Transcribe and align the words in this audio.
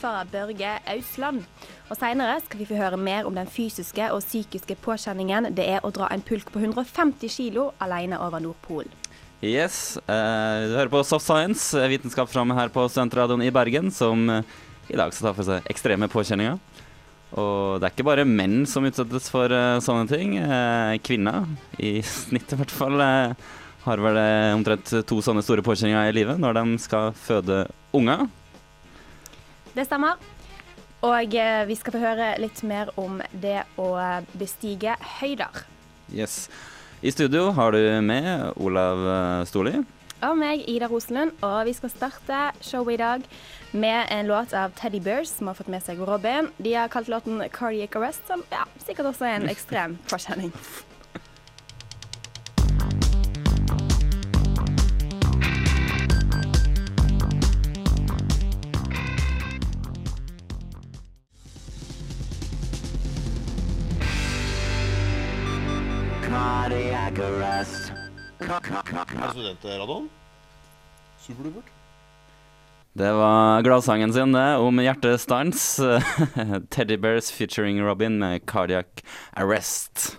hørte 0.00 0.30
Børge 0.32 0.72
Ausland. 0.88 1.44
Og 1.90 1.98
Senere 1.98 2.38
skal 2.44 2.62
vi 2.62 2.68
få 2.68 2.78
høre 2.78 2.96
mer 2.96 3.28
om 3.28 3.36
den 3.36 3.48
fysiske 3.50 4.10
og 4.14 4.24
psykiske 4.24 4.76
påkjenningen 4.84 5.52
det 5.56 5.68
er 5.76 5.84
å 5.84 5.92
dra 5.94 6.08
en 6.10 6.24
pulk 6.24 6.50
på 6.52 6.62
150 6.62 7.28
kg 7.28 7.70
alene 7.80 8.18
over 8.20 8.42
Nordpolen. 8.42 8.92
Yes, 9.40 9.96
eh, 10.04 10.68
du 10.68 10.74
hører 10.76 10.92
på 10.92 11.00
Soft 11.04 11.24
Science, 11.24 11.72
vitenskap 11.88 12.28
framme 12.28 12.54
her 12.54 12.68
på 12.68 12.84
Studentradioen 12.88 13.42
i 13.46 13.50
Bergen, 13.50 13.88
som 13.90 14.28
eh, 14.28 14.42
i 14.90 14.98
dag 14.98 15.14
skal 15.14 15.30
ta 15.30 15.36
for 15.38 15.48
seg 15.48 15.70
ekstreme 15.70 16.10
påkjenninger. 16.12 16.58
Og 17.38 17.78
det 17.78 17.86
er 17.86 17.94
ikke 17.94 18.08
bare 18.08 18.26
menn 18.26 18.64
som 18.66 18.86
utsettes 18.88 19.28
for 19.30 19.52
uh, 19.54 19.78
sånne 19.82 20.08
ting. 20.10 20.34
Eh, 20.42 20.98
kvinner, 21.06 21.46
i 21.78 22.00
snitt 22.06 22.50
i 22.50 22.58
hvert 22.58 22.74
fall, 22.74 22.98
eh, 23.04 23.50
har 23.86 24.02
vel 24.02 24.18
eh, 24.20 24.50
omtrent 24.56 24.90
to 25.08 25.20
sånne 25.24 25.44
store 25.44 25.64
påkjenninger 25.64 26.10
i 26.10 26.16
livet 26.16 26.42
når 26.42 26.58
de 26.58 26.64
skal 26.82 27.14
føde 27.16 27.62
unger. 27.96 28.26
Det 29.74 29.86
stemmer. 29.86 30.20
Og 31.06 31.34
eh, 31.34 31.62
vi 31.68 31.76
skal 31.78 31.94
få 31.94 32.02
høre 32.02 32.34
litt 32.42 32.60
mer 32.68 32.90
om 33.00 33.22
det 33.32 33.62
å 33.80 33.92
bestige 34.36 34.96
høyder. 35.20 35.64
Yes. 36.12 36.48
I 37.00 37.12
studio 37.14 37.48
har 37.56 37.72
du 37.72 37.80
med 38.04 38.52
Olav 38.60 39.06
eh, 39.08 39.46
Storli. 39.48 39.78
Og 40.20 40.36
meg, 40.36 40.66
Ida 40.68 40.90
Rosenlund. 40.90 41.32
Og 41.46 41.62
vi 41.70 41.72
skal 41.76 41.92
starte 41.94 42.40
showet 42.60 42.98
i 42.98 43.00
dag 43.00 43.24
med 43.72 44.12
en 44.12 44.28
låt 44.28 44.52
av 44.52 44.74
Teddy 44.76 45.00
Bears, 45.00 45.32
som 45.32 45.48
har 45.48 45.56
fått 45.56 45.70
med 45.72 45.80
seg 45.86 46.02
Robin. 46.04 46.50
De 46.60 46.74
har 46.76 46.92
kalt 46.92 47.08
låten 47.08 47.40
'Cardiac 47.40 47.96
Arrest', 47.96 48.26
som 48.28 48.44
ja, 48.52 48.66
sikkert 48.84 49.14
også 49.14 49.30
er 49.30 49.40
en 49.40 49.48
ekstrem 49.54 49.96
påkjenning. 50.10 50.52
Er 68.50 69.30
studentradioen? 69.30 70.08
Superdupert. 71.22 71.68
Det 72.98 73.10
var 73.14 73.62
gladsangen 73.62 74.10
sin, 74.12 74.32
det, 74.34 74.56
om 74.58 74.80
hjertestans. 74.82 75.76
Teddy 76.74 76.96
Bears 76.98 77.30
featuring 77.30 77.78
Robin 77.86 78.18
med 78.18 78.42
'Cardiac 78.42 79.04
Arrest'. 79.38 80.16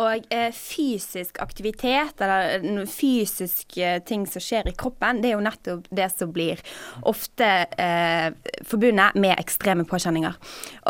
Og 0.00 0.24
eh, 0.32 0.48
fysisk 0.56 1.38
aktivitet, 1.44 2.18
eller 2.18 2.64
noen 2.64 2.88
fysiske 2.88 3.92
ting 4.08 4.24
som 4.26 4.42
skjer 4.42 4.70
i 4.70 4.74
kroppen, 4.74 5.20
det 5.22 5.30
er 5.30 5.36
jo 5.36 5.44
nettopp 5.44 5.86
det 5.94 6.08
som 6.14 6.32
blir 6.32 6.58
ofte 7.06 7.50
eh, 7.76 8.32
forbundet 8.66 9.14
med 9.20 9.36
ekstreme 9.36 9.84
påkjenninger. 9.86 10.34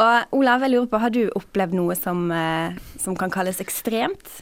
Og 0.00 0.38
Olav, 0.38 0.64
jeg 0.64 0.76
lurer 0.76 0.88
på, 0.88 1.02
har 1.02 1.12
du 1.12 1.26
opplevd 1.34 1.76
noe 1.76 1.98
som, 1.98 2.24
eh, 2.32 2.78
som 2.96 3.18
kan 3.18 3.34
kalles 3.34 3.60
ekstremt? 3.60 4.40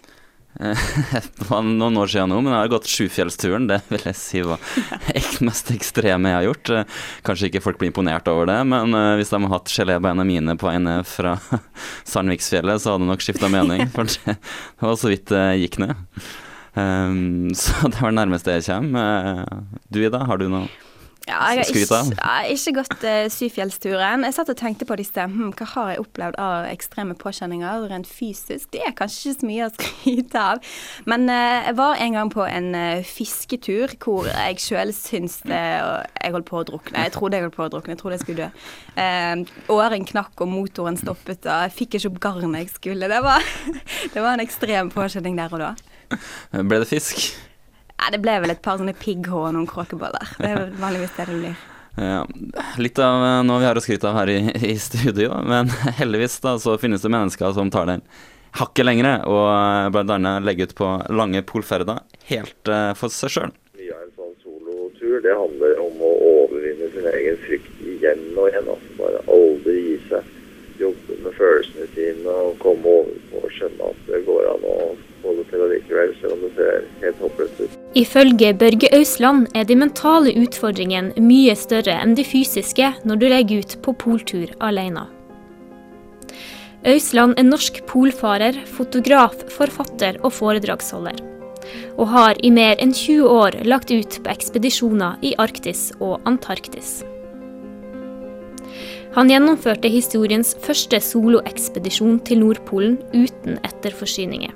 Det 0.61 1.47
var 1.49 1.63
noen 1.65 1.97
år 2.01 2.11
siden 2.11 2.33
nå, 2.33 2.41
men 2.43 2.53
jeg 2.53 2.65
har 2.65 2.73
gått 2.73 2.89
Sjufjellsturen. 2.91 3.69
Det 3.71 3.79
vil 3.89 4.03
jeg 4.11 4.19
si 4.19 4.43
var 4.45 4.61
det 5.15 5.23
mest 5.47 5.71
ekstreme 5.73 6.33
jeg 6.33 6.39
har 6.41 6.49
gjort. 6.49 6.73
Eh, 6.75 6.99
Kanskje 7.27 7.49
ikke 7.51 7.63
folk 7.65 7.81
blir 7.81 7.93
imponert 7.93 8.29
over 8.33 8.51
det, 8.51 8.59
men 8.69 8.97
eh, 8.97 9.15
hvis 9.21 9.33
de 9.33 9.41
har 9.45 9.55
hatt 9.55 9.73
gelébeina 9.73 10.27
mine 10.27 10.57
på 10.61 10.69
vei 10.69 10.77
ned 10.83 11.09
fra 11.09 11.37
Sandviksfjellet, 12.13 12.83
så 12.83 12.95
hadde 12.95 13.07
de 13.07 13.13
nok 13.13 13.25
skifta 13.25 13.51
mening. 13.53 13.87
For 13.95 14.11
det, 14.11 14.37
var 14.83 15.01
så 15.01 15.13
vidt 15.13 15.31
det 15.33 15.47
gikk 15.63 15.81
ned. 15.85 15.97
Um, 16.75 17.51
så 17.59 17.89
det 17.91 17.99
var 17.99 18.13
det 18.13 18.19
nærmeste 18.21 18.59
jeg 18.59 18.69
kommer. 18.69 19.33
Eh, 19.47 19.83
Du 19.91 20.03
Ida, 20.05 20.25
har 20.29 20.39
du 20.43 20.49
noe 20.51 20.69
Ja, 21.29 21.37
jeg 21.53 21.61
har 21.61 21.69
ikke, 21.69 21.97
jeg 22.17 22.55
ikke 22.57 22.73
gått 22.79 23.03
uh, 23.05 23.27
Syfjellsturen. 23.31 24.25
Jeg 24.25 24.35
satt 24.35 24.51
og 24.53 24.57
tenkte 24.57 24.87
på 24.89 24.97
disse. 24.99 25.27
Hm, 25.29 25.51
hva 25.59 25.67
har 25.75 25.91
jeg 25.93 26.01
opplevd 26.03 26.39
av 26.41 26.69
ekstreme 26.71 27.17
påkjenninger 27.19 27.85
rent 27.91 28.09
fysisk? 28.09 28.71
Det 28.73 28.81
er 28.87 28.95
kanskje 28.97 29.35
ikke 29.35 29.41
så 29.43 29.49
mye 29.51 29.67
å 29.67 29.73
skryte 29.77 30.45
av. 30.55 30.71
Men 31.11 31.29
uh, 31.29 31.59
jeg 31.69 31.77
var 31.81 32.01
en 32.07 32.17
gang 32.17 32.33
på 32.33 32.47
en 32.47 32.71
uh, 32.77 33.05
fisketur 33.07 33.95
hvor 34.01 34.31
jeg 34.31 34.63
sjøl 34.65 34.95
syns 34.97 35.41
det 35.45 35.61
Jeg 35.61 36.33
holdt 36.35 36.49
på 36.49 36.63
å 36.63 36.65
drukne. 36.73 37.05
Jeg 37.05 37.15
trodde 37.19 37.37
jeg 37.37 37.47
holdt 37.47 37.59
på 37.59 37.67
å 37.69 37.71
drukne. 37.77 37.95
Jeg 37.95 38.03
trodde 38.03 38.17
jeg 38.17 38.25
skulle 38.25 38.49
dø. 38.49 39.45
Åren 39.77 40.09
knakk, 40.09 40.33
og 40.41 40.51
motoren 40.51 40.99
stoppet, 40.99 41.45
og 41.45 41.67
jeg 41.67 41.77
fikk 41.77 41.99
ikke 41.99 42.15
opp 42.15 42.19
garnet 42.25 42.65
jeg 42.65 42.73
skulle. 42.79 43.13
Det 43.13 43.21
var, 43.25 43.45
det 44.15 44.25
var 44.25 44.35
en 44.35 44.47
ekstrem 44.47 44.91
påkjenning 44.95 45.39
der 45.39 45.53
og 45.53 45.63
da. 45.69 45.73
Ble 46.57 46.83
det 46.83 46.91
fisk? 46.91 47.29
Ja, 48.01 48.09
det 48.15 48.23
ble 48.25 48.39
vel 48.41 48.55
et 48.55 48.63
par 48.65 48.81
sånne 48.81 48.97
pigghår 48.97 49.51
og 49.51 49.57
noen 49.57 49.69
kråkeboller. 49.69 50.33
Det 50.41 50.49
er 50.49 50.71
vanligvis 50.81 51.13
det 51.19 51.29
det 51.29 51.43
blir. 51.43 51.61
Ja, 52.01 52.23
litt 52.79 52.97
av 53.03 53.25
eh, 53.27 53.41
noe 53.45 53.59
vi 53.61 53.67
har 53.67 53.77
å 53.77 53.81
skryte 53.83 54.07
av 54.09 54.15
her 54.21 54.31
i, 54.31 54.37
i 54.73 54.77
studio, 54.81 55.35
men 55.45 55.69
heldigvis 55.99 56.39
da 56.41 56.55
så 56.63 56.77
finnes 56.81 57.03
det 57.03 57.11
mennesker 57.13 57.51
som 57.53 57.69
tar 57.75 57.91
den 57.91 58.05
hakket 58.57 58.87
lengre, 58.87 59.17
og 59.27 59.43
bl.a. 59.43 59.91
blant 59.93 60.15
annet 60.15 60.47
legger 60.47 60.71
ut 60.71 60.77
på 60.79 60.89
lange 61.13 61.43
polferder 61.47 62.01
helt 62.31 62.71
uh, 62.71 62.95
for 62.99 63.13
seg 63.13 63.35
sjøl. 63.35 63.53
Mye 63.79 63.99
av 63.99 64.07
en 64.07 64.15
sånn 64.15 64.33
solotur, 64.47 65.19
det 65.27 65.35
handler 65.35 65.83
om 65.83 66.01
å 66.07 66.15
overvinne 66.31 66.89
sin 66.95 67.11
egen 67.11 67.39
frykt 67.45 67.85
igjen 67.85 68.25
og 68.37 68.49
igjen. 68.49 68.71
Altså 68.71 68.97
bare 69.03 69.23
aldri 69.37 69.77
gi 69.85 70.01
seg. 70.09 70.35
Jobbe 70.81 71.21
med 71.27 71.37
følelsene 71.37 71.91
sine 71.93 72.41
og 72.47 72.59
komme 72.63 72.97
over 73.03 73.43
og 73.43 73.55
skjønne 73.59 73.93
at 73.93 74.05
det 74.09 74.23
går 74.31 74.47
an 74.55 74.69
å 74.71 74.79
det 75.23 75.47
til 75.51 75.63
allikevel, 75.65 76.13
selv 76.21 76.35
om 76.37 76.43
det 76.45 76.51
ser 76.57 76.85
helt 77.05 77.23
håpløst 77.25 77.63
ut. 77.63 77.79
Ifølge 78.01 78.53
Børge 78.55 78.91
Ausland 78.97 79.47
er 79.55 79.65
de 79.69 79.77
mentale 79.77 80.35
utfordringene 80.41 81.25
mye 81.25 81.57
større 81.59 81.97
enn 82.01 82.15
de 82.19 82.25
fysiske 82.27 82.93
når 83.05 83.21
du 83.21 83.27
legger 83.33 83.65
ut 83.65 83.77
på 83.85 83.97
poltur 84.05 84.53
alene. 84.61 85.07
Ausland 86.89 87.37
er 87.37 87.45
norsk 87.45 87.83
polfarer, 87.91 88.57
fotograf, 88.65 89.37
forfatter 89.53 90.17
og 90.25 90.33
foredragsholder. 90.33 91.19
Og 92.01 92.09
har 92.09 92.41
i 92.41 92.49
mer 92.55 92.81
enn 92.81 92.95
20 92.97 93.29
år 93.29 93.59
lagt 93.69 93.93
ut 93.93 94.17
på 94.25 94.33
ekspedisjoner 94.33 95.21
i 95.21 95.35
Arktis 95.39 95.91
og 96.01 96.23
Antarktis. 96.25 97.03
Han 99.17 99.29
gjennomførte 99.29 99.91
historiens 99.91 100.55
første 100.63 101.01
soloekspedisjon 101.03 102.21
til 102.25 102.45
Nordpolen 102.45 102.97
uten 103.11 103.59
etterforsyninger. 103.67 104.55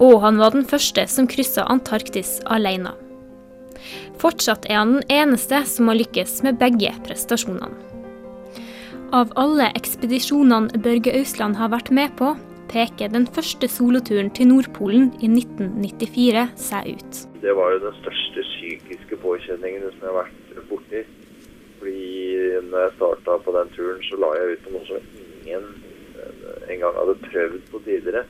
Og 0.00 0.20
han 0.24 0.40
var 0.40 0.54
den 0.54 0.64
første 0.64 1.04
som 1.12 1.28
kryssa 1.28 1.66
Antarktis 1.68 2.38
alene. 2.48 2.94
Fortsatt 4.20 4.66
er 4.68 4.80
han 4.80 4.98
den 4.98 5.12
eneste 5.12 5.62
som 5.68 5.88
har 5.88 5.98
lykkes 6.00 6.40
med 6.44 6.60
begge 6.60 6.92
prestasjonene. 7.06 7.72
Av 9.16 9.32
alle 9.40 9.66
ekspedisjonene 9.74 10.78
Børge 10.84 11.12
Ausland 11.18 11.58
har 11.58 11.72
vært 11.72 11.90
med 11.90 12.12
på, 12.18 12.34
peker 12.70 13.10
den 13.10 13.26
første 13.26 13.66
soloturen 13.68 14.30
til 14.36 14.46
Nordpolen 14.52 15.08
i 15.18 15.26
1994 15.26 16.44
seg 16.62 16.92
ut. 16.94 17.22
Det 17.42 17.54
var 17.58 17.74
jo 17.74 17.80
den 17.88 17.96
største 17.98 18.44
psykiske 18.52 19.18
påkjenningen 19.24 19.88
som 19.96 20.04
jeg 20.06 20.12
har 20.12 20.20
vært 20.20 20.68
borti. 20.70 21.02
Fordi 21.80 22.04
når 22.68 22.84
jeg 22.84 22.96
starta 22.98 23.38
på 23.42 23.56
den 23.56 23.72
turen, 23.74 24.02
så 24.06 24.20
la 24.20 24.30
jeg 24.36 24.52
ut 24.52 24.64
på 24.66 24.74
noe 24.76 24.86
som 24.88 25.10
ingen 25.40 25.66
engang 26.70 26.94
hadde 27.00 27.16
prøvd 27.24 27.66
på 27.72 27.82
tidligere. 27.88 28.24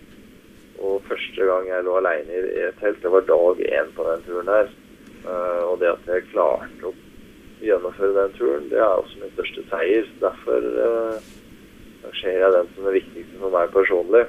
Og 0.81 1.03
første 1.09 1.45
gang 1.45 1.69
jeg 1.69 1.85
lå 1.85 1.99
aleine 2.01 2.41
i 2.41 2.65
et 2.69 2.81
telt, 2.81 3.03
det 3.03 3.13
var 3.13 3.29
dag 3.29 3.61
én 3.69 3.93
på 3.97 4.07
den 4.09 4.25
turen 4.29 4.49
der. 4.49 4.73
Eh, 5.27 5.63
og 5.69 5.77
det 5.83 5.93
at 5.93 6.09
jeg 6.09 6.31
klarte 6.33 6.89
å 6.89 6.95
gjennomføre 7.61 8.17
den 8.17 8.39
turen, 8.39 8.71
det 8.73 8.81
er 8.81 8.97
også 8.97 9.21
min 9.21 9.37
største 9.37 9.67
seier. 9.69 10.09
Derfor 10.23 10.65
ser 12.21 12.31
rangerer 12.31 12.41
jeg 12.41 12.53
den 12.55 12.69
som 12.75 12.87
det 12.87 12.95
viktigste 12.99 13.41
for 13.41 13.55
meg 13.55 13.73
personlig. 13.75 14.23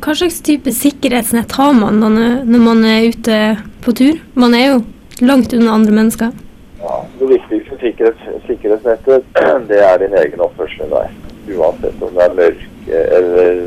Hva 0.00 0.14
slags 0.16 0.40
type 0.40 0.72
sikkerhetsnett 0.72 1.52
har 1.52 1.72
man 1.76 2.00
når 2.00 2.62
man 2.64 2.84
er 2.88 3.10
ute 3.12 3.40
på 3.84 3.92
tur? 3.92 4.20
Man 4.34 4.54
er 4.54 4.66
jo 4.70 4.78
langt 5.20 5.52
unna 5.52 5.74
andre 5.76 5.92
mennesker. 5.92 6.32
Ja, 6.80 6.94
det 7.20 7.28
viktigste 7.28 7.76
sikkerhets, 7.82 8.22
sikkerhetsnettet, 8.46 9.26
det 9.70 9.82
er 9.84 10.00
din 10.00 10.16
egen 10.16 10.40
oppførsel 10.40 10.86
i 10.86 10.92
deg. 10.94 11.18
Uansett 11.58 12.02
om 12.04 12.14
det 12.16 12.24
er 12.24 12.38
mørke 12.38 13.04
eller 13.18 13.60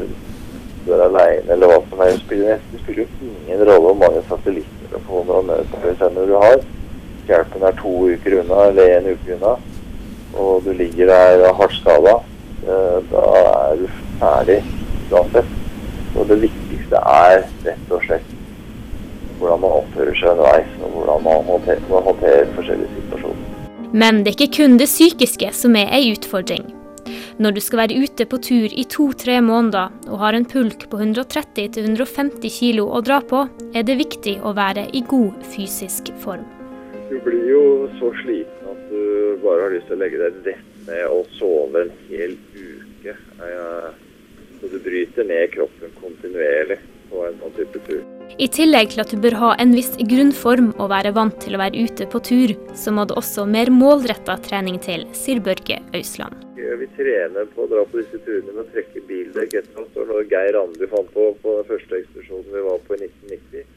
er 0.91 1.05
aleine 1.05 1.53
eller 1.55 1.71
hva 1.71 1.79
som 1.89 2.03
helst. 2.03 2.25
Spiller, 2.25 2.59
det 2.71 2.81
spiller 2.83 3.05
jo 3.05 3.29
ingen 3.29 3.63
rolle 3.69 3.85
hvor 3.87 3.99
mange 4.03 4.23
satellittelefoner 4.27 5.39
og 5.39 5.47
nødpeilesendere 5.51 6.27
du 6.27 6.35
har. 6.41 6.59
Hjelpen 7.27 7.63
er 7.63 7.79
to 7.79 7.93
uker 8.11 8.37
unna 8.41 8.67
eller 8.67 8.97
en 8.97 9.09
uke 9.13 9.37
unna, 9.37 9.55
og 10.35 10.65
du 10.65 10.71
ligger 10.75 11.13
der 11.13 11.53
hardt 11.59 11.79
skada. 11.79 12.19
Eh, 12.63 12.99
Da 13.11 13.23
er 13.39 13.75
du 13.79 13.87
ferdig 14.19 14.59
uansett. 15.11 15.59
Og 16.17 16.27
det 16.29 16.41
viktigste 16.41 16.99
er 16.99 17.41
rett 17.65 17.91
og 17.91 18.03
slett 18.05 18.29
hvordan 19.39 19.63
man 19.63 19.79
oppfører 19.79 20.15
seg 20.15 20.29
underveis, 20.35 20.69
og 20.83 20.93
hvordan 20.97 21.25
man 21.25 21.49
håndterer, 21.49 21.81
man 21.89 22.07
håndterer 22.07 22.53
forskjellige 22.55 22.99
situasjoner. 22.99 23.49
Men 23.93 24.23
det 24.23 24.33
er 24.33 24.39
ikke 24.39 24.55
kun 24.61 24.79
det 24.79 24.87
psykiske 24.89 25.51
som 25.53 25.75
er 25.75 25.91
ei 25.93 26.13
utfordring. 26.13 26.72
Når 27.43 27.51
du 27.51 27.59
skal 27.59 27.81
være 27.81 27.95
ute 27.99 28.23
på 28.29 28.37
tur 28.39 28.71
i 28.71 28.83
to-tre 28.87 29.33
måneder 29.43 29.91
og 30.07 30.21
har 30.21 30.35
en 30.37 30.45
pulk 30.47 30.85
på 30.87 30.99
130-150 31.01 32.45
kilo 32.55 32.85
å 32.87 33.01
dra 33.03 33.17
på, 33.19 33.41
er 33.75 33.83
det 33.83 33.97
viktig 33.99 34.37
å 34.47 34.53
være 34.55 34.85
i 34.95 35.01
god 35.11 35.41
fysisk 35.51 36.13
form. 36.23 36.45
Du 37.09 37.17
blir 37.25 37.43
jo 37.49 37.63
så 37.97 38.13
sliten 38.21 38.69
at 38.71 38.85
du 38.87 39.41
bare 39.43 39.65
har 39.65 39.75
lyst 39.75 39.89
til 39.89 39.97
å 39.97 40.01
legge 40.05 40.21
deg 40.21 40.39
rett 40.47 40.87
ned 40.87 41.03
og 41.09 41.35
sove 41.35 41.83
en 41.83 41.91
hel 42.07 42.37
uke. 42.55 43.17
Så 44.61 44.71
du 44.71 44.79
bryter 44.87 45.27
ned 45.27 45.51
kroppen 45.57 45.97
kontinuerlig 45.99 46.79
på 47.13 47.23
en 47.27 47.39
sånn 47.41 47.57
type 47.59 47.81
tur. 47.87 48.01
I 48.41 48.47
tillegg 48.49 48.93
til 48.93 49.03
at 49.03 49.11
du 49.13 49.19
bør 49.21 49.35
ha 49.37 49.51
en 49.61 49.75
viss 49.77 49.91
grunnform 50.09 50.71
og 50.79 50.89
være 50.89 51.13
vant 51.13 51.35
til 51.43 51.53
å 51.53 51.61
være 51.61 51.85
ute 51.85 52.07
på 52.09 52.21
tur, 52.25 52.55
så 52.73 52.93
må 52.95 53.05
det 53.05 53.17
også 53.19 53.45
mer 53.45 53.69
målretta 53.73 54.39
trening 54.47 54.79
til, 54.81 55.05
sier 55.17 55.43
Børge 55.43 55.77
Ausland. 55.93 56.41
Vi 56.73 56.87
trener 56.97 57.45
på 57.53 57.65
å 57.65 57.69
dra 57.69 57.83
på 57.85 57.99
disse 57.99 58.17
turene 58.25 58.49
med 58.55 58.63
å 58.63 58.71
trekke 58.73 59.03
bildekk 59.07 59.53
Det 59.53 59.83
var 59.95 60.07
noe 60.09 60.23
Geir 60.31 60.55
Randi 60.55 60.87
fant 60.89 61.11
på 61.13 61.27
på 61.43 61.53
den 61.59 61.67
første 61.69 61.99
ekspedisjonen 61.99 62.49
vi 62.55 62.63
var 62.65 62.81
på 62.87 62.95
i 62.97 63.03
1990, 63.05 63.67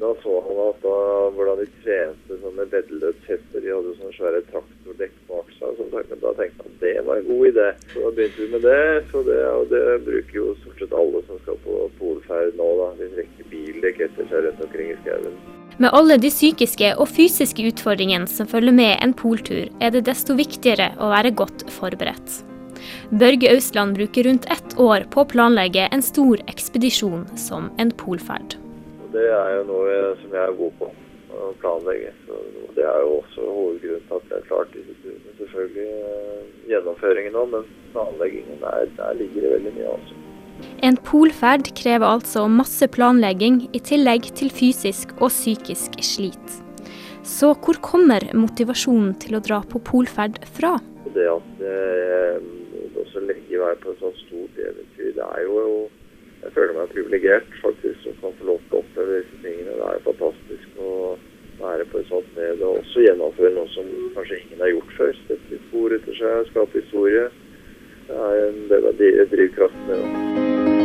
da 0.00 0.10
så 0.22 0.34
han 0.44 0.58
at 0.66 0.80
da, 0.84 0.96
hvordan 1.34 1.60
de 1.62 1.66
trente 1.82 2.36
sånne 2.42 2.56
med 2.58 2.72
veddeløpshester. 2.74 3.62
De 3.64 3.72
hadde 3.72 3.94
sånne 3.98 4.16
svære 4.16 4.42
traktordekk 4.50 5.14
bak 5.30 5.52
seg. 5.56 5.78
Så 5.78 5.86
da 5.92 6.02
tenkte 6.04 6.64
han 6.66 6.72
at 6.72 6.82
det 6.82 6.94
var 7.06 7.20
en 7.20 7.28
god 7.28 7.46
idé. 7.52 7.68
Så 7.92 8.02
da 8.04 8.10
begynte 8.18 8.42
vi 8.42 8.48
med 8.54 8.66
det. 8.68 8.82
Så 9.12 9.22
det, 9.28 9.38
og 9.48 9.72
det 9.72 9.84
bruker 10.08 10.40
jo 10.40 10.48
stort 10.62 10.82
sett 10.82 10.98
alle 11.02 11.22
som 11.28 11.40
skal 11.44 11.62
på 11.64 11.78
polferd 12.00 12.58
nå. 12.60 12.68
da. 12.82 12.90
De 13.00 13.08
trekker 13.16 13.48
bildekk 13.54 14.04
etter 14.08 14.28
seg 14.28 14.44
rundt 14.48 14.66
omkring 14.68 14.92
i 14.92 14.98
skauen. 15.00 15.40
Med 15.78 15.94
alle 15.94 16.18
de 16.18 16.30
psykiske 16.32 16.92
og 16.98 17.06
fysiske 17.06 17.68
utfordringene 17.70 18.26
som 18.26 18.48
følger 18.50 18.74
med 18.74 18.96
en 18.98 19.14
poltur, 19.14 19.68
er 19.78 19.94
det 19.94 20.08
desto 20.10 20.34
viktigere 20.34 20.90
å 20.98 21.12
være 21.14 21.30
godt 21.38 21.68
forberedt. 21.70 22.40
Børge 23.10 23.50
Ausland 23.54 23.94
bruker 23.94 24.26
rundt 24.26 24.46
ett 24.50 24.78
år 24.78 25.06
på 25.12 25.22
å 25.22 25.28
planlegge 25.30 25.88
en 25.94 26.02
stor 26.02 26.42
ekspedisjon 26.50 27.28
som 27.38 27.70
en 27.78 27.94
polferd. 27.94 28.58
Det 29.18 29.28
er 29.34 29.50
jo 29.56 29.64
noe 29.66 29.86
jeg- 29.90 30.18
som 30.22 30.36
jeg 30.36 30.44
er 30.44 30.58
god 30.62 30.72
på 30.78 30.90
å 31.34 31.50
planlegge. 31.62 32.12
Så 32.26 32.38
det 32.76 32.84
er 32.86 33.00
jo 33.02 33.10
også 33.18 33.48
hovedgrunnen 33.56 34.06
til 34.06 34.16
at 34.16 34.30
jeg 34.30 34.38
har 34.38 34.48
klart 34.50 34.72
disse 34.76 34.94
turene. 35.02 35.34
Selvfølgelig 35.40 35.88
eh, 36.12 36.44
gjennomføringen 36.70 37.38
òg, 37.42 37.50
men 37.54 37.68
planleggingen 37.92 38.62
der, 38.62 38.88
der 38.96 39.18
ligger 39.18 39.40
det 39.46 39.52
veldig 39.56 39.74
mye. 39.78 39.90
også. 39.96 40.14
En 40.82 40.96
polferd 40.96 41.70
krever 41.78 42.06
altså 42.06 42.46
masse 42.50 42.88
planlegging 42.94 43.60
i 43.74 43.80
tillegg 43.90 44.30
til 44.38 44.50
fysisk 44.50 45.14
og 45.20 45.30
psykisk 45.30 45.98
slit. 46.02 46.62
Så 47.22 47.52
hvor 47.54 47.78
kommer 47.84 48.24
motivasjonen 48.34 49.12
til 49.20 49.36
å 49.36 49.42
dra 49.44 49.60
på 49.60 49.82
polferd 49.84 50.40
fra? 50.56 50.78
Det 51.14 51.26
at 51.28 51.62
jeg 51.62 52.40
det 52.94 53.04
også 53.04 53.20
legger 53.26 53.62
vei 53.64 53.74
på 53.82 53.92
et 53.92 54.02
sånt 54.02 54.18
stort 54.24 54.60
eventyr, 54.64 55.12
det 55.16 55.24
er 55.24 55.44
jo 55.46 55.62
Jeg 56.48 56.54
føler 56.56 56.76
meg 56.78 56.92
privilegert 56.94 57.56
faktisk 57.60 57.98
som 58.06 58.14
kan 58.22 58.36
få 58.38 58.46
lov 58.48 58.60
til 58.70 58.78
å 58.78 58.80
oppleve 58.80 59.18
disse 59.18 59.40
tingene. 59.42 59.74
Det 59.76 59.84
er 59.84 59.98
jo 59.98 60.04
fantastisk 60.06 60.78
å 60.80 60.92
være 61.60 61.84
på 61.90 62.00
et 62.00 62.08
sånt 62.08 62.30
sted 62.32 62.62
og 62.62 62.78
også 62.78 63.04
gjennomføre 63.04 63.52
noe 63.58 63.68
som 63.74 63.92
kanskje 64.16 64.40
ingen 64.46 64.64
har 64.64 64.72
gjort 64.72 64.96
før. 64.96 65.12
Sette 65.26 65.52
litt 65.52 65.68
spor 65.68 65.98
etter 65.98 66.18
seg, 66.22 66.48
skape 66.54 66.80
historie. 66.80 67.28
Det 68.08 68.24
er 68.32 68.42
en 68.48 68.64
del 68.72 68.88
av 68.88 68.98
drivkraften. 69.36 69.92
det, 69.92 70.77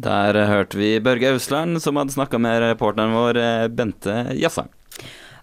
Der 0.00 0.36
hørte 0.48 0.78
vi 0.80 0.94
Børge 1.04 1.34
Ausland, 1.34 1.80
som 1.84 1.98
hadde 2.00 2.14
snakka 2.14 2.38
med 2.40 2.62
reporteren 2.64 3.12
vår 3.16 3.36
eh, 3.40 3.66
Bente 3.68 4.22
Jassang. 4.38 4.70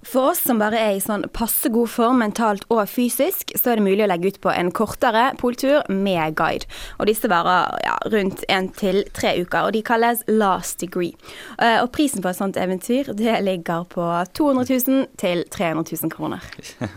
For 0.08 0.30
oss 0.32 0.40
som 0.46 0.60
bare 0.62 0.78
er 0.80 0.94
i 0.96 1.02
sånn 1.04 1.26
passe 1.36 1.68
god 1.74 1.90
form 1.92 2.22
mentalt 2.22 2.64
og 2.72 2.86
fysisk, 2.88 3.50
så 3.60 3.74
er 3.74 3.80
det 3.80 3.84
mulig 3.90 4.06
å 4.06 4.08
legge 4.08 4.30
ut 4.32 4.38
på 4.46 4.54
en 4.54 4.70
kortere 4.72 5.34
poltur 5.42 5.82
med 5.92 6.38
guide. 6.40 6.70
Og 7.02 7.10
disse 7.10 7.28
varer 7.28 7.74
ja, 7.84 7.98
rundt 8.14 8.46
én 8.48 8.70
til 8.78 9.02
tre 9.18 9.34
uker, 9.42 9.68
og 9.68 9.76
de 9.76 9.82
kalles 9.84 10.22
last 10.32 10.80
degree. 10.86 11.12
Eh, 11.60 11.82
Og 11.84 11.92
prisen 11.98 12.24
på 12.24 12.32
et 12.32 12.40
sånt 12.40 12.60
eventyr 12.62 13.12
det 13.20 13.36
ligger 13.44 13.84
på 13.92 14.06
200 14.38 14.70
000 14.88 15.08
til 15.20 15.44
300 15.52 15.84
000 15.92 16.14
kroner. 16.14 16.46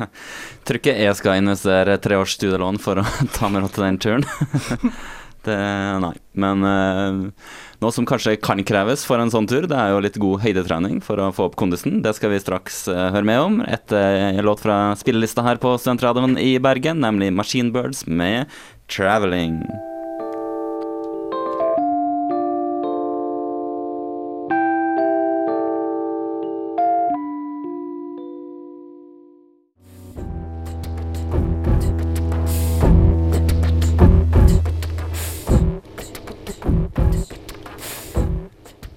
Tror 0.69 0.79
ikke 0.79 0.95
jeg 1.01 1.19
skal 1.19 1.41
investere 1.43 1.99
tre 2.05 2.21
års 2.21 2.37
studielån 2.39 2.79
for 2.85 3.03
å 3.03 3.09
ta 3.37 3.51
meg 3.51 3.67
råd 3.67 3.75
til 3.75 3.89
den 3.89 4.01
turen. 4.07 4.29
det, 5.47 5.59
nei. 6.03 6.15
Men 6.41 6.65
uh, 6.65 7.51
noe 7.83 7.95
som 7.95 8.07
kanskje 8.09 8.37
kan 8.43 8.63
kreves 8.67 9.05
for 9.09 9.23
en 9.23 9.33
sånn 9.33 9.49
tur, 9.51 9.69
det 9.71 9.77
er 9.77 9.95
jo 9.95 10.03
litt 10.05 10.19
god 10.21 10.45
høydetrening 10.45 11.01
for 11.05 11.21
å 11.21 11.31
få 11.35 11.51
opp 11.51 11.59
kondisen. 11.61 12.01
Det 12.05 12.15
skal 12.17 12.35
vi 12.35 12.43
straks 12.43 12.83
uh, 12.93 13.09
høre 13.15 13.27
med 13.27 13.45
om. 13.45 13.61
etter 13.67 14.21
en 14.31 14.43
låt 14.47 14.65
fra 14.65 14.81
spillelista 15.01 15.45
her 15.47 15.61
på 15.63 15.77
Studentradioen 15.81 16.39
i 16.41 16.55
Bergen, 16.63 17.03
nemlig 17.05 17.33
Machine 17.35 17.73
Birds 17.75 18.07
med 18.07 18.51
'Traveling'. 18.89 19.90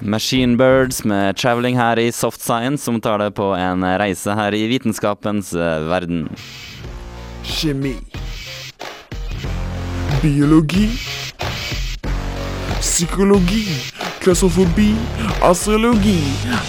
Machine 0.05 0.57
Birds 0.57 1.05
med 1.05 1.35
'Traveling' 1.35 1.77
her 1.77 1.99
i 1.99 2.11
Soft 2.11 2.41
Science, 2.41 2.83
som 2.83 2.99
tar 3.01 3.21
deg 3.23 3.31
på 3.35 3.53
en 3.55 3.85
reise 4.01 4.33
her 4.35 4.51
i 4.51 4.65
vitenskapens 4.67 5.53
eh, 5.55 5.79
verden. 5.87 6.27
Kjemi. 7.43 7.95
Biologi. 10.21 10.89
Psykologi. 12.81 13.63
Klaustrofobi. 14.19 14.89
Astrologi. 15.41 16.19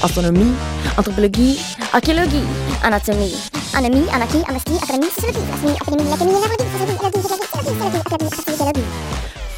Astronomi, 0.06 0.54
antropologi, 0.96 1.58
arkeologi, 1.90 2.44
anatomi, 2.86 3.32
anemi, 3.74 4.06
anarki, 4.14 4.44
amnesti, 4.46 4.78
akademi, 4.78 5.10
sosiologi, 5.10 5.74
astronomi, 5.82 6.10
akademi, 6.14 6.38
lekemi, 6.38 6.94
nevrologi. 7.82 8.84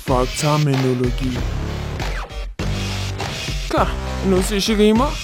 Fagterminologi. 0.09 1.66
Hva? 3.77 3.85
Noe 4.31 4.41
som 4.41 4.57
ikke 4.57 4.75
rimer? 4.79 5.17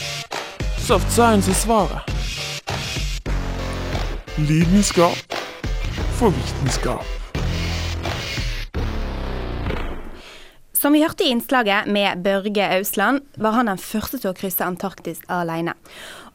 Soft 0.85 1.09
science 1.15 1.49
er 1.49 1.57
svaret. 1.57 2.11
Lidenskap 4.37 5.39
for 6.19 6.37
vitenskap. 6.37 7.01
Som 10.77 10.93
vi 10.93 11.01
hørte 11.01 11.25
i 11.25 11.33
innslaget 11.33 11.89
med 11.89 12.21
Børge 12.27 12.69
Ausland, 12.77 13.25
var 13.41 13.57
han 13.57 13.73
den 13.73 13.81
første 13.81 14.21
til 14.21 14.35
å 14.35 14.37
krysse 14.37 14.69
Antarktis 14.69 15.25
alene. 15.33 15.73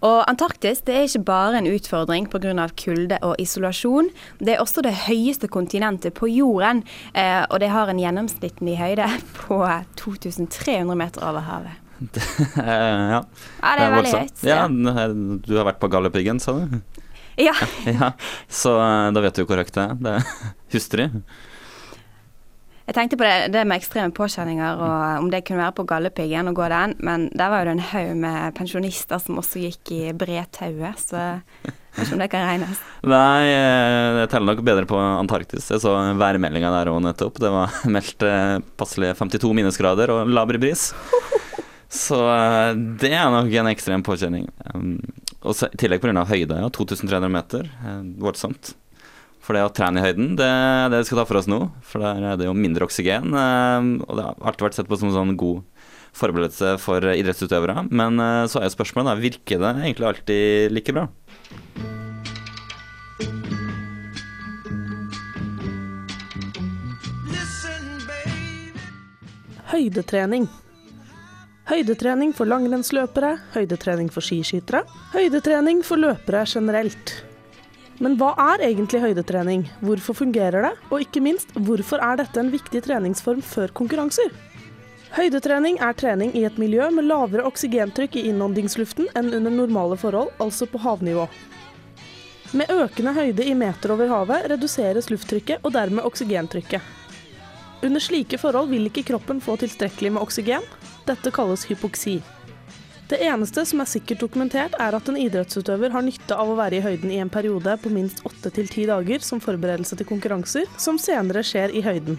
Og 0.01 0.23
Antarktis 0.25 0.81
det 0.89 0.97
er 0.97 1.05
ikke 1.05 1.25
bare 1.29 1.61
en 1.61 1.69
utfordring 1.69 2.31
pga. 2.33 2.69
kulde 2.73 3.19
og 3.21 3.35
isolasjon. 3.37 4.09
Det 4.39 4.55
er 4.55 4.61
også 4.65 4.81
det 4.81 5.05
høyeste 5.05 5.47
kontinentet 5.47 6.15
på 6.15 6.25
jorden, 6.25 6.83
eh, 7.13 7.45
og 7.51 7.59
det 7.59 7.69
har 7.69 7.89
en 7.89 7.99
gjennomsnittlig 7.99 8.77
høyde 8.77 9.05
på 9.35 9.67
2300 9.97 10.95
meter 10.95 11.21
over 11.21 11.45
havet. 11.45 11.86
Eh, 11.97 13.03
ja. 13.11 13.19
Ja, 13.61 13.73
det 13.73 13.83
er 13.83 13.93
veldig 13.95 14.13
høyt. 14.13 14.45
Ja, 14.45 14.61
du 14.69 15.51
har 15.57 15.67
vært 15.71 15.81
på 15.81 15.89
Galdhøpiggen, 15.91 16.39
sa 16.43 16.57
du? 16.59 16.79
Ja. 17.37 17.53
Ja, 17.85 18.11
så 18.49 18.77
eh, 18.81 19.11
da 19.13 19.21
vet 19.23 19.37
du 19.37 19.45
hvor 19.45 19.61
høyt 19.61 19.73
det 19.73 19.83
er. 19.83 19.99
Det 20.01 20.15
er 20.17 20.33
hustrig. 20.73 21.11
Jeg 22.87 22.95
tenkte 22.95 23.17
på 23.19 23.25
det, 23.27 23.49
det 23.51 23.65
med 23.67 23.81
ekstreme 23.81 24.13
påkjenninger 24.15 24.79
og 24.79 25.23
om 25.25 25.25
det 25.31 25.41
kunne 25.43 25.59
være 25.59 25.75
på 25.75 25.83
Galdhøpiggen 25.89 26.47
og 26.47 26.55
gå 26.55 26.69
den, 26.71 26.93
men 27.03 27.25
der 27.35 27.51
var 27.51 27.59
jo 27.59 27.67
det 27.67 27.73
en 27.75 27.87
haug 27.89 28.13
med 28.21 28.55
pensjonister 28.55 29.19
som 29.19 29.41
også 29.41 29.59
gikk 29.59 29.91
i 29.91 30.13
bredtauet, 30.15 31.01
så 31.03 31.19
jeg 31.67 31.73
vet 31.97 32.05
ikke 32.05 32.15
om 32.15 32.23
det 32.23 32.29
kan 32.31 32.47
regnes. 32.47 32.79
Nei, 33.11 33.43
det 34.21 34.29
teller 34.31 34.53
nok 34.53 34.63
bedre 34.63 34.87
på 34.87 35.01
Antarktis. 35.01 35.67
Jeg 35.73 35.83
så 35.83 35.97
værmeldinga 36.15 36.71
der 36.77 36.93
òg 36.93 37.01
nettopp. 37.09 37.41
Det 37.43 37.51
var 37.51 37.75
meldt 37.91 38.23
eh, 38.23 38.55
passelige 38.79 39.17
52 39.19 39.51
minusgrader 39.59 40.15
og 40.15 40.31
laber 40.31 40.61
bris. 40.61 40.93
Så 41.89 42.17
eh, 42.19 42.73
det 42.99 43.13
er 43.15 43.29
nok 43.31 43.53
en 43.61 43.69
ekstrem 43.71 44.03
påkjenning. 44.03 44.47
Um, 44.73 44.97
og 45.47 45.55
i 45.63 45.69
tillegg 45.79 46.01
pga. 46.03 46.25
høyde, 46.27 46.57
ja. 46.59 46.69
2300 46.73 47.29
meter. 47.31 47.69
eh, 47.85 48.01
Voldsomt. 48.19 48.73
For 49.39 49.55
det 49.55 49.63
å 49.63 49.71
trene 49.71 50.01
i 50.01 50.03
høyden, 50.03 50.33
det 50.35 50.43
er 50.47 50.89
det 50.91 50.99
vi 50.99 51.07
skal 51.07 51.21
ta 51.21 51.27
for 51.29 51.39
oss 51.39 51.47
nå. 51.47 51.61
For 51.87 52.03
der 52.03 52.33
er 52.33 52.39
det 52.41 52.49
jo 52.49 52.55
mindre 52.57 52.87
oksygen. 52.89 53.31
eh, 53.31 53.87
Og 54.07 54.17
det 54.19 54.25
har 54.27 54.35
alltid 54.41 54.67
vært 54.67 54.79
sett 54.81 54.89
på 54.91 54.99
som 54.99 55.07
en 55.13 55.15
sånn 55.15 55.37
god 55.39 55.63
forberedelse 56.17 56.75
for 56.81 56.99
idrettsutøvere. 57.13 57.85
Men 57.93 58.17
så 58.49 58.59
er 58.59 58.67
jo 58.67 58.73
spørsmålet, 58.73 59.11
da, 59.13 59.21
virker 59.21 59.61
det 59.61 59.73
egentlig 59.85 60.07
alltid 60.09 60.71
like 60.73 60.95
bra? 60.97 61.07
Høydetrening. 69.71 70.47
Høydetrening 71.67 72.29
for 72.31 72.47
langrennsløpere, 72.47 73.33
høydetrening 73.51 74.07
for 74.07 74.23
skiskytere, 74.23 74.85
høydetrening 75.11 75.81
for 75.83 75.99
løpere 75.99 76.45
generelt. 76.47 77.11
Men 77.99 78.13
hva 78.15 78.29
er 78.53 78.63
egentlig 78.69 79.01
høydetrening? 79.03 79.65
Hvorfor 79.83 80.15
fungerer 80.15 80.63
det? 80.63 80.69
Og 80.87 81.03
ikke 81.03 81.19
minst, 81.25 81.51
hvorfor 81.67 81.99
er 81.99 82.21
dette 82.21 82.39
en 82.39 82.53
viktig 82.53 82.79
treningsform 82.85 83.41
før 83.43 83.73
konkurranser? 83.75 84.31
Høydetrening 85.17 85.81
er 85.83 85.97
trening 85.99 86.31
i 86.39 86.45
et 86.47 86.55
miljø 86.61 86.87
med 86.95 87.09
lavere 87.09 87.43
oksygentrykk 87.49 88.15
i 88.15 88.23
innåndingsluften 88.29 89.11
enn 89.19 89.33
under 89.35 89.51
normale 89.51 89.99
forhold, 89.99 90.31
altså 90.39 90.69
på 90.71 90.79
havnivå. 90.85 91.27
Med 92.55 92.71
økende 92.71 93.11
høyde 93.11 93.43
i 93.43 93.57
meter 93.59 93.91
over 93.91 94.07
havet 94.13 94.47
reduseres 94.53 95.11
lufttrykket 95.11 95.67
og 95.67 95.75
dermed 95.75 96.07
oksygentrykket. 96.07 96.79
Under 97.81 98.01
slike 98.01 98.39
forhold 98.41 98.71
vil 98.73 98.89
ikke 98.89 99.05
kroppen 99.11 99.41
få 99.43 99.57
tilstrekkelig 99.61 100.15
med 100.15 100.23
oksygen. 100.23 100.65
Dette 101.05 101.31
kalles 101.31 101.67
hypoksi. 101.69 102.17
Det 103.07 103.21
eneste 103.23 103.63
som 103.63 103.79
er 103.79 103.87
sikkert 103.87 104.19
dokumentert, 104.19 104.73
er 104.83 104.95
at 104.97 105.07
en 105.07 105.19
idrettsutøver 105.19 105.93
har 105.93 106.03
nytte 106.03 106.35
av 106.35 106.49
å 106.51 106.57
være 106.57 106.79
i 106.79 106.83
høyden 106.83 107.13
i 107.13 107.21
en 107.23 107.31
periode 107.31 107.77
på 107.79 107.91
minst 107.93 108.19
8-10 108.27 108.89
dager 108.89 109.23
som 109.23 109.39
forberedelse 109.39 109.95
til 109.95 110.09
konkurranser, 110.09 110.65
som 110.75 110.99
senere 110.99 111.45
skjer 111.45 111.71
i 111.71 111.83
høyden. 111.85 112.17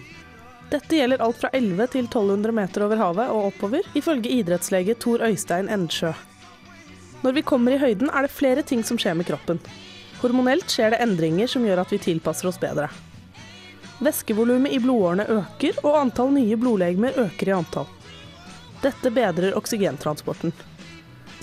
Dette 0.71 0.97
gjelder 0.97 1.21
alt 1.25 1.37
fra 1.41 1.51
11 1.53 1.91
til 1.93 2.07
1200 2.07 2.55
meter 2.55 2.85
over 2.85 3.01
havet 3.01 3.29
og 3.33 3.51
oppover, 3.51 3.85
ifølge 3.97 4.31
idrettslege 4.39 4.97
Tor 5.01 5.21
Øystein 5.27 5.69
Endsjø. 5.69 6.15
Når 7.21 7.37
vi 7.37 7.45
kommer 7.45 7.75
i 7.75 7.81
høyden, 7.81 8.09
er 8.09 8.25
det 8.25 8.33
flere 8.33 8.63
ting 8.65 8.81
som 8.85 8.97
skjer 8.97 9.17
med 9.17 9.27
kroppen. 9.29 9.61
Hormonelt 10.23 10.71
skjer 10.71 10.95
det 10.95 11.03
endringer 11.03 11.51
som 11.51 11.65
gjør 11.67 11.83
at 11.83 11.93
vi 11.93 12.01
tilpasser 12.01 12.49
oss 12.49 12.61
bedre. 12.61 12.89
Væskevolumet 13.99 14.71
i 14.71 14.79
blodårene 14.79 15.25
øker, 15.27 15.79
og 15.83 15.97
antall 15.99 16.31
nye 16.31 16.55
blodlegemer 16.57 17.17
øker 17.19 17.49
i 17.51 17.55
antall. 17.57 17.87
Dette 18.83 19.11
bedrer 19.11 19.57
oksygentransporten. 19.59 20.53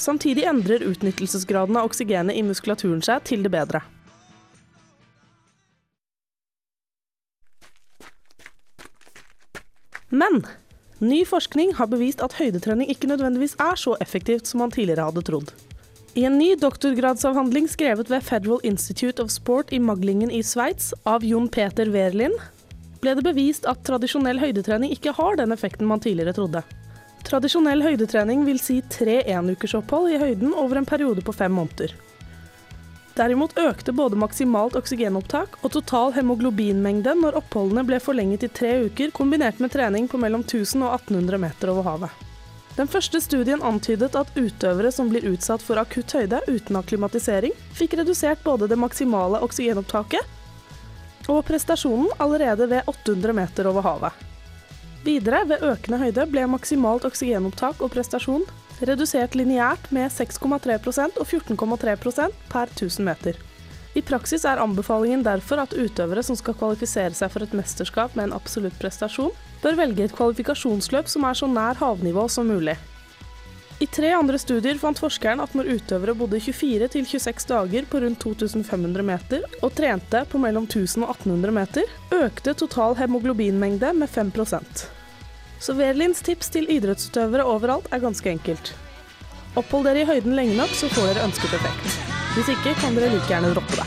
Samtidig 0.01 0.47
endrer 0.49 0.85
utnyttelsesgraden 0.89 1.77
av 1.77 1.91
oksygenet 1.91 2.37
i 2.37 2.45
muskulaturen 2.45 3.05
seg 3.05 3.25
til 3.29 3.45
det 3.45 3.53
bedre. 3.53 3.83
Men 10.09 10.47
ny 10.99 11.25
forskning 11.29 11.75
har 11.77 11.93
bevist 11.93 12.23
at 12.25 12.39
høydetrening 12.41 12.89
ikke 12.89 13.11
nødvendigvis 13.11 13.59
er 13.61 13.77
så 13.77 13.99
effektivt 14.01 14.49
som 14.49 14.65
man 14.65 14.73
tidligere 14.73 15.11
hadde 15.11 15.25
trodd. 15.29 15.53
I 16.17 16.25
en 16.25 16.39
ny 16.39 16.55
doktorgradsavhandling 16.57 17.67
skrevet 17.69 18.09
ved 18.11 18.23
Federal 18.25 18.61
Institute 18.63 19.23
of 19.23 19.29
Sport 19.31 19.73
i 19.73 19.79
Maglingen 19.79 20.31
i 20.31 20.43
Sveits 20.43 20.95
av 21.05 21.25
Jon 21.25 21.49
Peter 21.53 21.91
Wehrlin, 21.93 22.33
ble 23.03 23.13
det 23.19 23.25
bevist 23.27 23.67
at 23.69 23.83
tradisjonell 23.85 24.41
høydetrening 24.41 24.95
ikke 24.95 25.13
har 25.19 25.37
den 25.37 25.53
effekten 25.53 25.85
man 25.91 26.01
tidligere 26.01 26.33
trodde. 26.39 26.63
Tradisjonell 27.29 27.85
høydetrening 27.85 28.47
vil 28.47 28.57
si 28.65 28.79
tre 28.89 29.19
enukersopphold 29.29 30.15
i 30.15 30.21
høyden 30.23 30.55
over 30.57 30.81
en 30.81 30.89
periode 30.89 31.21
på 31.21 31.35
fem 31.37 31.53
måneder. 31.53 31.93
Derimot 33.21 33.53
økte 33.61 33.93
både 33.93 34.17
maksimalt 34.17 34.79
oksygenopptak 34.81 35.59
og 35.61 35.75
total 35.77 36.17
hemoglobinmengde 36.17 37.13
når 37.21 37.37
oppholdene 37.43 37.85
ble 37.85 38.01
forlenget 38.01 38.49
i 38.49 38.51
tre 38.63 38.73
uker, 38.89 39.13
kombinert 39.13 39.61
med 39.61 39.77
trening 39.77 40.09
på 40.09 40.23
mellom 40.25 40.49
1000 40.49 40.81
og 40.81 40.97
1800 40.97 41.45
meter 41.45 41.75
over 41.75 41.91
havet. 41.91 42.27
Den 42.77 42.89
første 42.93 43.23
studien 43.25 43.63
antydet 43.65 44.17
at 44.21 44.35
utøvere 44.37 44.91
som 44.93 45.09
blir 45.09 45.25
utsatt 45.31 45.63
for 45.65 45.81
akutt 45.81 46.13
høyde 46.13 46.43
uten 46.45 46.77
akklimatisering, 46.77 47.55
fikk 47.73 47.97
redusert 47.97 48.43
både 48.45 48.69
det 48.69 48.77
maksimale 48.77 49.41
oksygenopptaket 49.47 50.35
og 51.33 51.41
prestasjonen 51.49 52.13
allerede 52.23 52.69
ved 52.71 52.87
800 52.87 53.33
meter 53.35 53.67
over 53.67 53.83
havet. 53.83 54.13
Videre, 55.07 55.41
ved 55.49 55.65
økende 55.65 55.99
høyde, 56.03 56.27
ble 56.31 56.45
maksimalt 56.51 57.07
oksygenopptak 57.09 57.81
og 57.83 57.93
prestasjon 57.95 58.45
redusert 58.85 59.35
lineært 59.39 59.89
med 59.95 60.13
6,3% 60.13 61.17
og 61.17 61.27
14,3% 61.27 62.41
per 62.53 62.73
1000 62.75 63.07
meter. 63.09 63.39
I 63.97 64.03
praksis 64.05 64.45
er 64.45 64.61
anbefalingen 64.61 65.23
derfor 65.25 65.63
at 65.63 65.73
utøvere 65.73 66.21
som 66.27 66.37
skal 66.37 66.57
kvalifisere 66.59 67.17
seg 67.17 67.31
for 67.33 67.47
et 67.47 67.55
mesterskap 67.57 68.13
med 68.17 68.29
en 68.29 68.37
absolutt 68.37 68.77
prestasjon, 68.83 69.33
bør 69.63 69.79
velge 69.79 70.05
et 70.05 70.17
kvalifikasjonsløp 70.17 71.09
som 71.09 71.25
er 71.25 71.39
så 71.39 71.49
nær 71.49 71.81
havnivå 71.81 72.27
som 72.29 72.51
mulig. 72.51 72.77
I 73.81 73.89
tre 73.93 74.11
andre 74.17 74.39
studier 74.41 74.79
fant 74.81 75.01
forskeren 75.01 75.41
at 75.45 75.53
når 75.57 75.69
utøvere 75.79 76.15
bodde 76.17 76.41
24 76.41 76.89
til 76.93 77.09
26 77.09 77.49
dager 77.51 77.89
på 77.91 78.01
rundt 78.05 78.23
2500 78.25 79.05
meter 79.05 79.45
og 79.61 79.75
trente 79.77 80.23
på 80.33 80.41
mellom 80.41 80.69
1000 80.69 81.05
og 81.05 81.13
1800 81.17 81.57
meter, 81.57 81.93
økte 82.21 82.57
total 82.57 82.97
hemoglobinmengde 83.01 83.93
med 83.97 84.09
5 84.09 84.33
Så 85.61 85.73
Verlins 85.77 86.21
tips 86.21 86.49
til 86.53 86.69
idrettsutøvere 86.73 87.45
overalt 87.45 87.89
er 87.93 88.01
ganske 88.01 88.31
enkelt. 88.31 88.77
Opphold 89.57 89.87
dere 89.89 90.03
i 90.03 90.09
høyden 90.09 90.35
lenge 90.37 90.57
nok, 90.59 90.73
så 90.77 90.89
får 90.93 91.15
dere 91.15 91.23
ønsket 91.25 91.55
effekt. 91.57 91.95
Hvis 92.37 92.51
ikke 92.53 92.75
kan 92.77 92.97
dere 92.99 93.09
like 93.15 93.31
gjerne 93.31 93.55
droppe 93.57 93.79
det. 93.79 93.87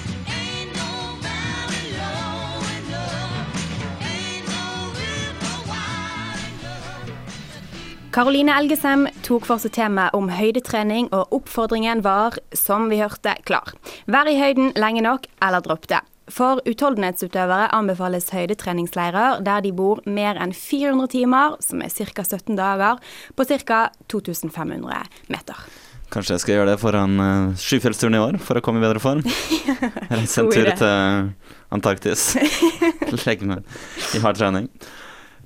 Karoline 8.10 8.56
Elgesem 8.58 9.06
tok 9.22 9.46
for 9.46 9.62
seg 9.62 9.76
temaet 9.78 10.18
om 10.18 10.32
høydetrening, 10.34 11.12
og 11.14 11.30
oppfordringen 11.38 12.02
var, 12.02 12.40
som 12.58 12.90
vi 12.90 12.98
hørte, 13.04 13.38
klar. 13.46 13.70
Vær 14.10 14.26
i 14.26 14.40
høyden 14.42 14.74
lenge 14.74 15.06
nok, 15.06 15.30
eller 15.46 15.62
dropp 15.62 15.86
det. 15.94 16.02
For 16.30 16.62
utholdenhetsutøvere 16.70 17.70
anbefales 17.76 18.30
høydetreningsleirer 18.34 19.42
der 19.46 19.66
de 19.66 19.74
bor 19.76 20.02
mer 20.06 20.40
enn 20.42 20.54
400 20.56 21.12
timer, 21.16 21.58
som 21.64 21.82
er 21.82 21.94
ca. 21.94 22.24
17 22.24 22.58
dager, 22.60 23.02
på 23.36 23.48
ca. 23.50 23.82
2500 24.12 25.04
meter. 25.34 25.68
Kanskje 26.10 26.36
jeg 26.36 26.42
skal 26.42 26.56
gjøre 26.56 26.72
det 26.72 26.80
foran 26.82 27.20
uh, 27.22 27.58
Skyfjellsturen 27.60 28.18
i 28.18 28.22
år, 28.22 28.40
for 28.42 28.58
å 28.58 28.64
komme 28.66 28.82
i 28.82 28.86
bedre 28.86 29.02
form. 29.02 29.22
Reise 30.10 30.42
en 30.42 30.50
tur 30.50 30.72
til 30.80 31.30
Antarktis. 31.76 32.32
Legge 33.28 33.46
meg 33.46 33.78
i 34.18 34.24
hard 34.24 34.40
trening. 34.40 34.72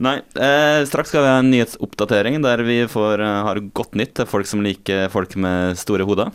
Nei, 0.04 0.16
eh, 0.42 0.82
straks 0.90 1.12
skal 1.12 1.22
vi 1.22 1.30
ha 1.30 1.42
en 1.44 1.52
nyhetsoppdatering 1.52 2.40
der 2.42 2.64
vi 2.66 2.80
får, 2.90 3.22
uh, 3.22 3.44
har 3.46 3.60
godt 3.78 3.94
nytt 4.00 4.16
til 4.18 4.28
folk 4.28 4.48
som 4.50 4.64
liker 4.66 5.12
folk 5.14 5.36
med 5.38 5.78
store 5.78 6.08
hoder. 6.08 6.32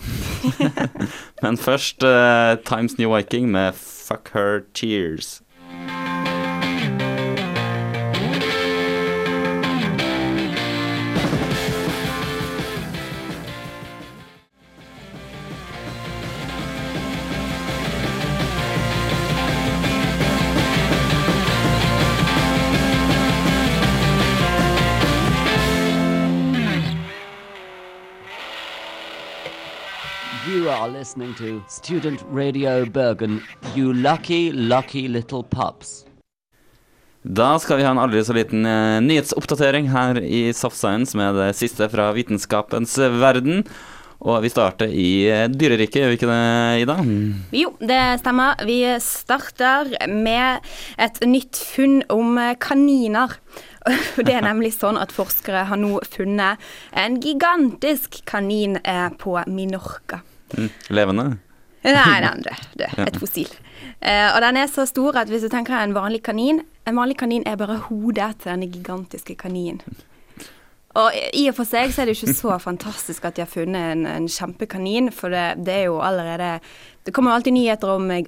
Men 1.42 1.58
først 1.58 2.04
uh, 2.06 2.54
Times 2.68 2.98
New 3.00 3.16
Viking 3.16 3.48
med 3.50 3.74
Fuck 4.08 4.30
Her 4.30 4.60
Tears. 4.72 5.42
Are 30.78 30.88
listening 30.88 31.34
to 31.34 31.60
Student 31.68 32.22
Radio 32.30 32.86
Bergen, 32.86 33.42
you 33.74 33.92
lucky, 33.92 34.52
lucky 34.52 35.08
little 35.08 35.42
pups. 35.42 36.04
Da 37.22 37.58
skal 37.58 37.80
vi 37.80 37.82
ha 37.82 37.90
en 37.90 37.98
aldri 37.98 38.22
så 38.24 38.36
liten 38.36 38.66
eh, 38.66 39.00
nyhetsoppdatering 39.02 39.88
her 39.90 40.20
i 40.22 40.52
Soft 40.54 40.78
Science 40.78 41.18
med 41.18 41.34
det 41.34 41.48
siste 41.58 41.88
fra 41.90 42.12
vitenskapens 42.14 42.94
verden. 42.98 43.64
Og 44.22 44.38
vi 44.42 44.52
starter 44.54 44.94
i 44.94 45.26
eh, 45.26 45.48
dyreriket, 45.50 45.98
gjør 45.98 46.14
vi 46.14 46.20
ikke 46.20 46.30
det, 46.30 46.38
Ida? 46.84 46.96
Jo, 47.58 47.74
det 47.82 48.00
stemmer. 48.22 48.62
Vi 48.70 48.78
starter 49.02 49.92
med 50.14 50.70
et 50.94 51.20
nytt 51.26 51.58
funn 51.58 52.00
om 52.14 52.38
eh, 52.38 52.54
kaniner. 52.62 53.34
Det 54.26 54.34
er 54.34 54.44
nemlig 54.44 54.76
sånn 54.76 54.98
at 55.00 55.14
forskere 55.14 55.66
har 55.70 55.78
nå 55.80 56.02
funnet 56.06 56.60
en 56.92 57.18
gigantisk 57.24 58.20
kanin 58.28 58.78
eh, 58.84 59.08
på 59.18 59.40
Minorca. 59.50 60.22
Mm. 60.56 60.70
Levende? 60.90 61.26
Nei, 61.84 62.20
den 62.24 62.42
død. 62.42 62.66
død. 62.78 63.06
Et 63.06 63.16
fossil. 63.20 63.50
Uh, 63.98 64.30
og 64.34 64.42
den 64.42 64.56
er 64.60 64.70
så 64.70 64.86
stor 64.86 65.16
at 65.20 65.30
hvis 65.30 65.46
du 65.46 65.50
tenker 65.50 65.78
en 65.78 65.94
vanlig 65.94 66.22
kanin 66.26 66.60
En 66.86 66.96
vanlig 66.96 67.16
kanin 67.18 67.42
er 67.46 67.56
bare 67.58 67.76
hodet 67.88 68.38
til 68.40 68.52
denne 68.52 68.66
gigantiske 68.72 69.34
kaninen. 69.36 69.82
Og 70.98 71.14
i 71.36 71.44
og 71.50 71.54
for 71.54 71.68
seg 71.68 71.92
så 71.94 72.02
er 72.02 72.08
det 72.08 72.16
jo 72.16 72.24
ikke 72.26 72.34
så 72.40 72.54
fantastisk 72.62 73.26
at 73.28 73.36
de 73.36 73.42
har 73.44 73.50
funnet 73.52 73.92
en, 73.94 74.06
en 74.08 74.24
kjempekanin, 74.26 75.12
for 75.14 75.30
det, 75.30 75.44
det 75.62 75.74
er 75.74 75.84
jo 75.92 75.98
allerede 76.02 76.56
Det 77.06 77.12
kommer 77.14 77.30
jo 77.30 77.36
alltid 77.38 77.54
nyheter 77.54 77.92
om 77.92 78.10
eh, 78.10 78.24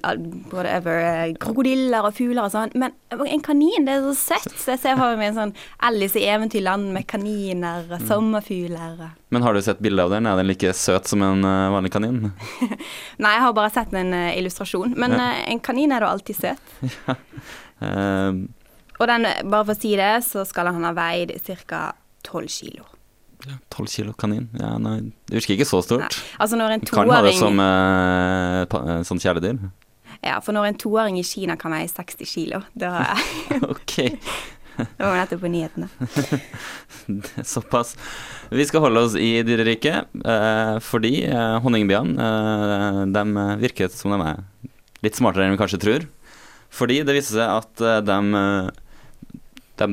whatever, 0.53 1.01
eh, 1.05 1.33
krokodiller 1.41 2.07
og 2.07 2.15
fugler 2.17 2.47
og 2.47 2.53
sånn, 2.53 2.71
men 2.81 2.93
en 3.13 3.43
kanin, 3.45 3.85
det 3.85 3.97
er 3.97 4.05
så 4.07 4.13
søtt. 4.17 4.55
Så 4.57 4.71
jeg 4.73 4.81
ser 4.81 4.95
for 4.97 5.19
meg 5.19 5.27
en 5.33 5.37
sånn 5.37 5.51
Alice 5.85 6.17
i 6.17 6.23
Eventyrland 6.31 6.87
med 6.95 7.05
kaniner 7.11 7.85
og 7.91 8.01
sommerfugler. 8.09 9.03
Men 9.35 9.45
har 9.45 9.53
du 9.53 9.61
sett 9.61 9.83
bilde 9.85 10.01
av 10.07 10.15
den? 10.15 10.25
Er 10.31 10.39
den 10.39 10.49
like 10.49 10.71
søt 10.73 11.11
som 11.11 11.21
en 11.27 11.45
eh, 11.45 11.67
vanlig 11.75 11.91
kanin? 11.93 12.31
Nei, 13.21 13.35
jeg 13.35 13.45
har 13.45 13.53
bare 13.59 13.73
sett 13.75 13.93
en 13.93 14.15
illustrasjon, 14.31 14.95
men 14.97 15.13
Ja. 15.19 15.29
en 15.51 15.59
kanin 15.61 15.91
er 15.93 16.01
da 16.07 16.13
alltid 16.15 16.39
søt. 16.41 16.73
Eh, 17.81 18.31
Og 19.01 19.07
den, 19.09 19.23
bare 19.49 19.65
for 19.65 19.73
å 19.73 19.79
si 19.81 19.95
det, 19.97 20.11
så 20.27 20.43
skal 20.45 20.67
han 20.69 20.83
ha 20.85 20.91
veid 20.93 21.31
ca. 21.65 21.79
12 22.27 22.49
kilo. 22.53 22.87
12 23.73 23.87
kilo 23.89 24.13
kanin? 24.13 24.49
Ja, 24.59 24.75
nei, 24.77 24.99
det 25.25 25.39
virker 25.39 25.55
ikke 25.57 25.65
så 25.69 25.79
stort. 25.81 26.19
Altså 26.37 26.59
når 26.59 26.75
en 26.75 26.83
toåring... 26.85 27.09
kan 27.09 27.15
ha 27.15 27.21
det 27.25 27.35
som 27.39 27.61
eh, 27.63 28.65
pa- 28.69 28.83
eh, 28.85 29.01
sånn 29.07 29.21
kjæledyr. 29.23 29.57
Ja, 30.21 30.35
for 30.45 30.53
når 30.53 30.67
en 30.69 30.77
toåring 30.83 31.17
i 31.17 31.23
Kina 31.25 31.55
kan 31.57 31.73
veie 31.73 31.89
60 31.89 32.29
kilo, 32.29 32.61
da 32.77 33.15
ok. 33.73 33.95
Det 34.81 35.03
var 35.03 35.17
nettopp 35.19 35.41
på 35.43 35.49
nyhetene. 35.51 35.89
Såpass. 37.43 37.95
Vi 38.49 38.65
skal 38.65 38.81
holde 38.85 39.03
oss 39.05 39.15
i 39.19 39.41
dyreriket, 39.45 40.07
eh, 40.25 40.77
fordi 40.85 41.11
eh, 41.27 41.57
honningbiene 41.63 42.29
eh, 42.29 43.01
de 43.13 43.25
virker 43.61 43.91
som 43.93 44.13
de 44.15 44.21
er 44.31 44.39
litt 45.05 45.17
smartere 45.19 45.45
enn 45.49 45.55
vi 45.55 45.59
kanskje 45.61 45.81
tror. 45.83 46.07
Fordi 46.71 47.01
det 47.03 47.17
viser 47.17 47.41
seg 47.41 47.51
at 47.59 47.83
eh, 47.83 47.99
de, 48.07 48.17
eh, 48.41 49.37
de 49.81 49.89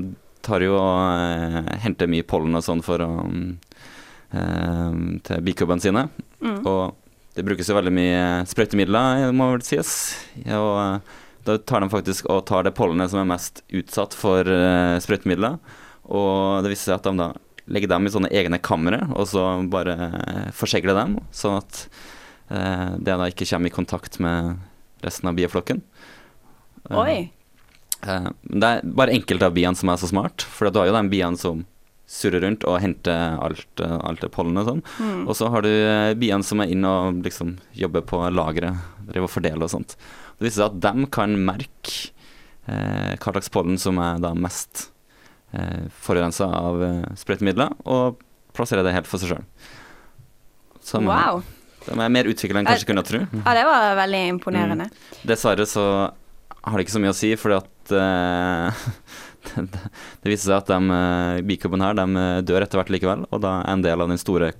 tar 0.48 0.64
jo 0.64 0.76
og 0.78 0.96
eh, 1.12 1.76
henter 1.84 2.10
mye 2.10 2.26
pollen 2.26 2.56
og 2.58 2.64
sånn 2.64 2.82
for 2.84 3.02
å 3.04 3.10
eh, 3.28 4.98
til 5.28 5.44
bikubbene 5.46 5.84
sine. 5.84 6.06
Mm. 6.40 6.60
Og 6.64 7.36
det 7.38 7.44
brukes 7.46 7.68
jo 7.70 7.76
veldig 7.76 7.94
mye 7.94 8.22
sprøytemidler, 8.50 9.28
må 9.36 9.52
vel 9.54 9.66
sies. 9.66 9.92
Og 10.46 10.72
eh, 10.82 11.18
da 11.48 11.58
tar 11.68 11.84
de 11.84 11.90
faktisk 11.92 12.28
og 12.32 12.46
tar 12.48 12.66
det 12.66 12.74
pollenet 12.76 13.12
som 13.12 13.22
er 13.22 13.30
mest 13.30 13.62
utsatt 13.68 14.16
for 14.16 14.48
sprøytemidler. 15.04 15.56
Og 16.08 16.64
det 16.64 16.72
viser 16.74 16.90
seg 16.90 16.98
at 16.98 17.08
de 17.08 17.22
da 17.22 17.30
legger 17.68 17.92
dem 17.92 18.08
i 18.08 18.12
sånne 18.12 18.32
egne 18.32 18.58
kamre, 18.64 19.00
og 19.12 19.26
så 19.28 19.44
bare 19.68 19.94
forsegler 20.56 20.96
dem, 20.96 21.18
sånn 21.36 21.58
at 21.60 21.80
det 22.48 23.16
da 23.20 23.26
ikke 23.28 23.44
kommer 23.48 23.68
i 23.68 23.74
kontakt 23.76 24.16
med 24.24 24.56
resten 25.04 25.28
av 25.28 25.36
bieflokken. 25.36 25.82
Oi. 26.96 27.28
Eh, 28.06 28.30
det 28.42 28.68
er 28.68 28.84
bare 28.84 29.16
enkelte 29.16 29.48
av 29.48 29.56
biene 29.56 29.78
som 29.78 29.90
er 29.90 29.98
så 30.00 30.10
smart, 30.10 30.44
for 30.44 30.68
du 30.68 30.80
har 30.80 30.90
jo 30.90 30.96
de 30.96 31.12
bien 31.12 31.38
som 31.40 31.64
surrer 32.08 32.40
rundt 32.40 32.64
og 32.64 32.78
henter 32.80 33.36
alt, 33.36 33.66
eh, 33.84 33.98
alt 34.08 34.22
det 34.24 34.30
pollenet 34.32 34.64
og 34.64 34.70
sånn. 34.70 34.84
Mm. 34.98 35.24
Og 35.28 35.34
så 35.36 35.50
har 35.52 35.64
du 35.66 35.70
eh, 35.70 36.14
biene 36.18 36.46
som 36.46 36.62
er 36.64 36.72
inne 36.72 36.88
og 36.88 37.18
liksom 37.26 37.58
jobber 37.76 38.06
på 38.08 38.22
lageret, 38.32 38.80
driver 39.10 39.28
og 39.28 39.34
fordeler 39.34 39.66
og 39.66 39.74
sånt. 39.74 39.98
Det 40.38 40.46
viser 40.46 40.62
seg 40.62 40.70
at 40.70 40.80
de 40.86 41.08
kan 41.12 41.36
merke 41.36 42.08
eh, 42.68 43.12
hva 43.18 43.34
slags 43.34 43.52
pollen 43.52 43.76
som 43.80 44.00
er 44.00 44.22
da 44.24 44.32
mest 44.38 44.88
eh, 45.52 45.84
forurensa 46.00 46.48
av 46.48 46.80
eh, 46.86 47.04
sprøytemidler, 47.20 47.76
og 47.84 48.22
plassere 48.56 48.86
det 48.86 48.96
helt 48.96 49.10
for 49.10 49.20
seg 49.20 49.34
sjøl. 49.34 49.44
Wow. 51.04 51.42
de 51.84 51.92
er 52.00 52.12
mer 52.14 52.28
utvikla 52.30 52.62
enn 52.62 52.68
kanskje 52.70 52.88
kunne 52.88 53.04
tro. 53.04 53.20
Ja, 53.20 53.52
det 53.52 53.66
var 53.68 53.98
veldig 53.98 54.22
imponerende. 54.30 54.88
Mm. 54.88 55.18
Dessverre 55.28 55.66
så 55.68 55.84
har 56.68 56.78
det 56.78 56.86
ikke 56.86 56.96
så 56.96 57.02
mye 57.02 57.14
å 57.14 57.18
si, 57.18 57.32
fordi 57.40 57.58
at 57.58 57.92
uh, 57.96 58.86
det, 59.56 59.82
det 60.22 60.32
viser 60.32 60.50
seg 60.50 60.56
at 60.60 60.72
de 60.72 60.78
uh, 60.92 61.42
bikubbene 61.48 61.90
her 61.90 61.98
de 61.98 62.06
eh, 62.22 62.40
dør 62.46 62.64
etter 62.64 62.80
hvert 62.80 62.92
likevel, 62.94 63.26
og 63.28 63.42
da 63.44 63.60
er 63.62 63.74
en 63.74 63.84
del 63.84 64.04
av 64.04 64.10
den 64.12 64.20
store 64.20 64.52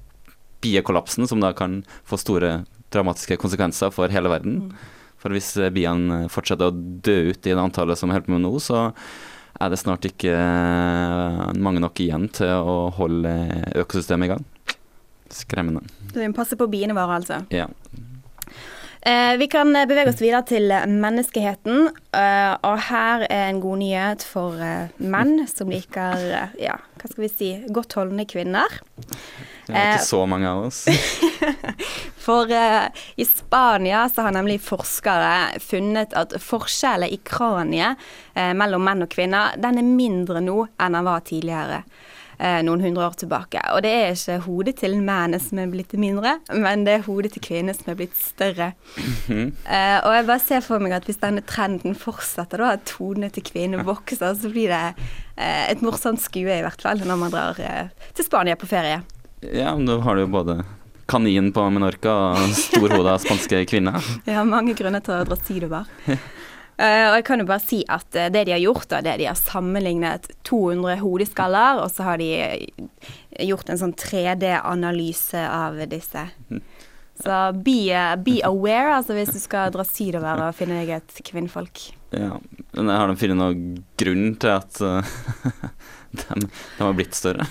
biekollapsen, 0.65 1.29
som 1.31 1.43
da 1.43 1.53
kan 1.57 1.83
få 2.09 2.19
store 2.19 2.63
dramatiske 2.93 3.39
konsekvenser 3.41 3.93
for 3.95 4.11
hele 4.13 4.31
verden. 4.33 4.71
For 5.19 5.35
hvis 5.35 5.53
eh, 5.59 5.73
biene 5.75 6.27
fortsetter 6.33 6.71
å 6.71 6.75
dø 6.75 7.19
ut 7.33 7.43
i 7.47 7.53
det 7.53 7.59
antallet 7.59 7.99
som 7.99 8.13
holder 8.13 8.27
på 8.27 8.37
med 8.37 8.45
nå, 8.47 8.55
så 8.63 8.89
er 9.59 9.73
det 9.73 9.81
snart 9.81 10.07
ikke 10.07 10.35
eh, 10.35 11.43
mange 11.59 11.83
nok 11.83 11.99
igjen 12.05 12.29
til 12.35 12.55
å 12.63 12.79
holde 12.99 13.35
økosystemet 13.83 14.29
i 14.29 14.33
gang. 14.35 14.47
Skremmende. 15.35 15.83
Så 16.13 16.23
vi 16.23 16.31
må 16.31 16.39
passe 16.39 16.57
på 16.57 16.69
biene 16.71 16.97
våre, 16.97 17.19
altså. 17.21 17.43
Ja. 17.53 17.67
Eh, 19.09 19.37
vi 19.37 19.47
kan 19.49 19.77
eh, 19.77 19.87
bevege 19.89 20.11
oss 20.11 20.21
videre 20.21 20.43
til 20.45 20.69
eh, 20.75 20.85
menneskeheten. 20.85 21.87
eh, 22.13 22.55
og 22.67 22.81
her 22.91 23.25
er 23.31 23.47
en 23.47 23.61
god 23.63 23.81
nyhet 23.81 24.25
for 24.27 24.59
menn 24.99 25.47
som 25.49 25.71
liker 25.73 26.27
ja, 26.61 26.75
hva 26.99 27.09
skal 27.09 27.25
vi 27.25 27.31
si, 27.33 27.49
godt 27.73 27.97
holdne 27.97 28.27
kvinner. 28.29 28.69
Det 29.69 29.73
er 29.73 29.95
ikke 29.95 30.05
så 30.11 30.21
mange 30.29 30.51
av 30.51 30.67
oss. 30.67 30.83
For 32.29 32.51
i 32.53 33.25
Spania 33.25 34.03
så 34.13 34.27
har 34.27 34.35
nemlig 34.37 34.59
forskere 34.65 35.61
funnet 35.65 36.13
at 36.17 36.35
forskjellen 36.45 37.09
i 37.09 37.21
kraniet 37.25 38.01
mellom 38.35 38.85
menn 38.85 39.05
og 39.05 39.13
kvinner, 39.13 39.55
den 39.61 39.81
er 39.81 39.89
mindre 39.89 40.43
nå 40.45 40.59
enn 40.77 40.97
den 40.97 41.09
var 41.09 41.25
tidligere. 41.25 41.83
Eh, 42.39 42.61
Noen 42.67 42.83
hundre 42.85 43.07
år 43.07 43.17
tilbake. 43.21 43.61
Og 43.75 43.83
det 43.85 43.93
er 43.93 44.15
ikke 44.15 44.39
hodet 44.47 44.77
til 44.81 44.97
mennene 44.97 45.41
som 45.43 45.61
er 45.63 45.71
blitt 45.73 45.95
mindre, 45.99 46.39
men 46.55 46.87
det 46.87 46.97
er 46.97 47.07
hodet 47.07 47.35
til 47.37 47.45
kvinnene 47.45 47.77
som 47.77 47.93
er 47.93 47.99
blitt 48.01 48.17
større. 48.19 48.73
Eh, 49.29 49.99
og 50.03 50.15
jeg 50.15 50.27
bare 50.29 50.43
ser 50.43 50.65
for 50.65 50.83
meg 50.83 50.95
at 50.97 51.07
hvis 51.09 51.21
denne 51.21 51.45
trenden 51.47 51.97
fortsetter, 51.99 52.63
da, 52.63 52.75
at 52.79 52.87
tonene 52.89 53.31
til 53.35 53.45
kvinner 53.47 53.85
vokser, 53.87 54.35
så 54.39 54.51
blir 54.53 54.73
det 54.73 54.83
eh, 55.37 55.69
et 55.69 55.85
morsomt 55.85 56.23
skue 56.23 56.59
i 56.59 56.65
hvert 56.65 56.83
fall 56.83 57.03
når 57.05 57.21
man 57.21 57.35
drar 57.35 57.61
eh, 57.63 58.11
til 58.17 58.27
Spania 58.27 58.59
på 58.59 58.71
ferie. 58.71 59.03
Ja, 59.43 59.75
men 59.77 59.87
da 59.87 60.01
har 60.03 60.17
du 60.17 60.25
jo 60.25 60.33
både 60.33 60.61
kanin 61.09 61.53
på 61.57 61.65
Menorca 61.73 62.15
og 62.35 62.57
storhoda 62.59 63.17
spanske 63.23 63.63
kvinner. 63.71 64.03
Jeg 64.27 64.37
har 64.37 64.49
mange 64.49 64.75
grunner 64.77 65.05
til 65.05 65.17
å 65.17 65.29
dra 65.29 65.39
sydover. 65.41 65.89
Eh, 66.79 67.05
og 67.11 67.17
jeg 67.19 67.25
kan 67.27 67.43
jo 67.43 67.49
bare 67.49 67.65
si 67.65 67.81
at 67.91 68.15
eh, 68.15 68.29
det 68.31 68.45
de 68.47 68.55
har 68.55 68.63
gjort, 68.63 68.87
da, 68.93 69.01
det 69.03 69.17
de 69.19 69.27
har 69.27 69.39
sammenlignet 69.39 70.29
200 70.47 71.01
hodeskaller, 71.03 71.81
og 71.83 71.91
så 71.91 72.07
har 72.07 72.21
de 72.23 72.29
eh, 72.39 72.85
gjort 73.49 73.73
en 73.73 73.81
sånn 73.81 73.97
3D-analyse 73.99 75.43
av 75.43 75.81
disse. 75.91 76.29
Så 77.19 77.35
be, 77.51 77.83
be 78.23 78.37
aware, 78.47 78.93
altså 78.95 79.17
hvis 79.17 79.33
du 79.35 79.41
skal 79.43 79.73
dra 79.75 79.83
sydover 79.83 80.39
og 80.39 80.55
finne 80.55 80.77
deg 80.85 80.93
et 81.01 81.17
kvinnfolk. 81.27 81.81
Ja, 82.15 82.37
men 82.77 82.93
har 82.95 83.11
de 83.11 83.17
funnet 83.19 83.41
noen 83.41 83.81
grunn 83.99 84.29
til 84.39 84.53
at 84.53 84.79
de, 86.21 86.39
de 86.39 86.79
har 86.79 86.95
blitt 86.95 87.19
større? 87.19 87.49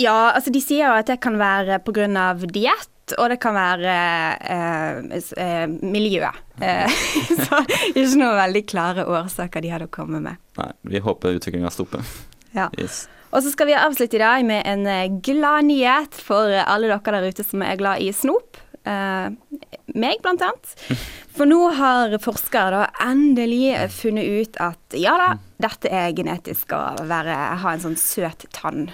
Ja, 0.00 0.32
altså 0.32 0.48
de 0.56 0.64
sier 0.64 0.86
jo 0.86 0.96
at 0.96 1.12
det 1.12 1.18
kan 1.20 1.36
være 1.36 1.76
pga. 1.84 2.08
diett. 2.48 2.88
Og 3.18 3.32
det 3.32 3.38
kan 3.42 3.56
være 3.56 3.94
eh, 4.54 5.22
eh, 5.42 5.64
miljø. 5.68 6.28
Eh, 6.60 7.00
så 7.46 7.62
ikke 7.92 8.06
noen 8.20 8.38
veldig 8.40 8.64
klare 8.70 9.06
årsaker 9.08 9.64
de 9.64 9.72
hadde 9.74 9.88
å 9.90 9.92
komme 9.92 10.22
med. 10.24 10.40
Nei, 10.60 10.70
vi 10.94 11.02
håper 11.02 11.38
utviklinga 11.38 11.72
stopper. 11.74 12.06
Ja. 12.56 12.68
Yes. 12.78 13.06
Og 13.32 13.40
så 13.44 13.52
skal 13.52 13.70
vi 13.70 13.78
avslutte 13.78 14.18
i 14.18 14.22
dag 14.22 14.44
med 14.44 14.66
en 14.68 14.84
eh, 14.90 15.08
glad 15.24 15.68
nyhet 15.70 16.18
for 16.20 16.52
alle 16.52 16.90
dere 16.90 17.16
der 17.16 17.32
ute 17.32 17.46
som 17.46 17.64
er 17.64 17.80
glad 17.80 18.04
i 18.04 18.12
snop. 18.16 18.60
Eh, 18.84 19.28
meg, 19.94 20.22
blant 20.24 20.42
annet. 20.42 20.72
For 21.32 21.48
nå 21.48 21.58
har 21.78 22.12
forskere 22.20 22.74
da 22.74 23.06
endelig 23.06 23.70
funnet 23.94 24.26
ut 24.28 24.58
at 24.60 24.96
ja 25.00 25.14
da, 25.16 25.28
dette 25.64 25.88
er 25.88 26.12
genetisk 26.12 26.74
å 26.76 26.82
være, 27.08 27.36
ha 27.62 27.72
en 27.72 27.80
sånn 27.80 27.96
søt 27.96 28.44
tann. 28.52 28.90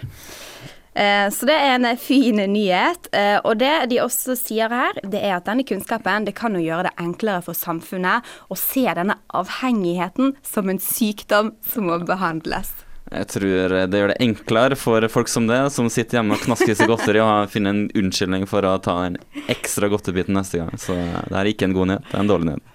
Eh, 0.98 1.28
Så 1.30 1.46
det 1.46 1.54
er 1.54 1.76
en 1.76 1.86
fin 1.96 2.36
nyhet. 2.50 3.06
Eh, 3.12 3.38
Og 3.44 3.58
det 3.60 3.90
de 3.92 4.00
også 4.02 4.34
sier 4.36 4.68
her, 4.72 4.98
det 5.06 5.20
er 5.22 5.36
at 5.36 5.46
denne 5.46 5.62
kunnskapen 5.64 6.26
det 6.26 6.34
kan 6.34 6.54
jo 6.58 6.64
gjøre 6.64 6.88
det 6.88 6.96
enklere 6.98 7.42
for 7.46 7.54
samfunnet 7.54 8.26
å 8.50 8.56
se 8.58 8.82
denne 8.82 9.14
avhengigheten 9.30 10.34
som 10.42 10.68
en 10.68 10.78
sykdom 10.82 11.52
som 11.62 11.86
må 11.86 11.98
behandles. 12.04 12.72
Jeg 13.08 13.26
tror 13.32 13.72
det 13.88 14.00
gjør 14.02 14.10
det 14.12 14.18
enklere 14.20 14.76
for 14.76 15.06
folk 15.08 15.28
som 15.32 15.46
det, 15.48 15.60
som 15.72 15.88
sitter 15.88 16.18
hjemme 16.18 16.34
og 16.36 16.42
knasker 16.44 16.74
seg 16.76 16.90
godteri 16.90 17.22
og 17.24 17.48
finner 17.48 17.70
en 17.72 17.86
unnskyldning 17.96 18.44
for 18.50 18.66
å 18.68 18.74
ta 18.84 18.98
den 19.06 19.16
ekstra 19.48 19.88
godtebiten 19.88 20.36
neste 20.36 20.60
gang. 20.60 20.74
Så 20.76 20.92
det 20.92 21.32
er 21.38 21.48
ikke 21.48 21.70
en 21.70 21.78
god 21.78 21.88
nyhet, 21.88 22.10
det 22.10 22.18
er 22.18 22.26
en 22.26 22.28
dårlig 22.34 22.50
nyhet. 22.50 22.74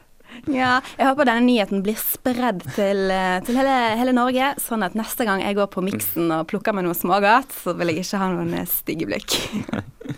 Ja, 0.51 0.81
jeg 0.97 1.07
håper 1.07 1.27
denne 1.27 1.45
nyheten 1.45 1.83
blir 1.85 1.95
spredd 1.99 2.65
til, 2.75 3.05
eh, 3.13 3.39
til 3.47 3.55
hele, 3.55 3.75
hele 3.95 4.13
Norge, 4.15 4.49
sånn 4.59 4.83
at 4.83 4.95
neste 4.97 5.23
gang 5.27 5.39
jeg 5.39 5.55
går 5.55 5.69
på 5.71 5.83
miksen 5.85 6.31
og 6.35 6.49
plukker 6.51 6.75
meg 6.75 6.83
noe 6.83 6.97
smågodt, 6.97 7.53
så 7.63 7.75
vil 7.79 7.93
jeg 7.93 8.03
ikke 8.03 8.19
ha 8.19 8.27
noen 8.33 8.51
eh, 8.59 8.67
stygge 8.67 9.07
blikk. 9.07 9.37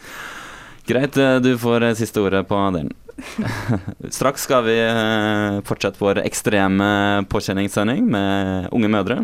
Greit, 0.89 1.17
eh, 1.21 1.37
du 1.45 1.51
får 1.61 1.91
siste 1.99 2.23
ordet 2.25 2.41
på 2.49 2.57
delen. 2.73 2.93
Straks 4.17 4.47
skal 4.49 4.65
vi 4.65 4.75
fortsette 5.65 6.01
vår 6.01 6.23
ekstreme 6.25 6.87
påkjenningssending 7.31 8.09
med 8.11 8.73
unge 8.75 8.89
mødre. 8.91 9.21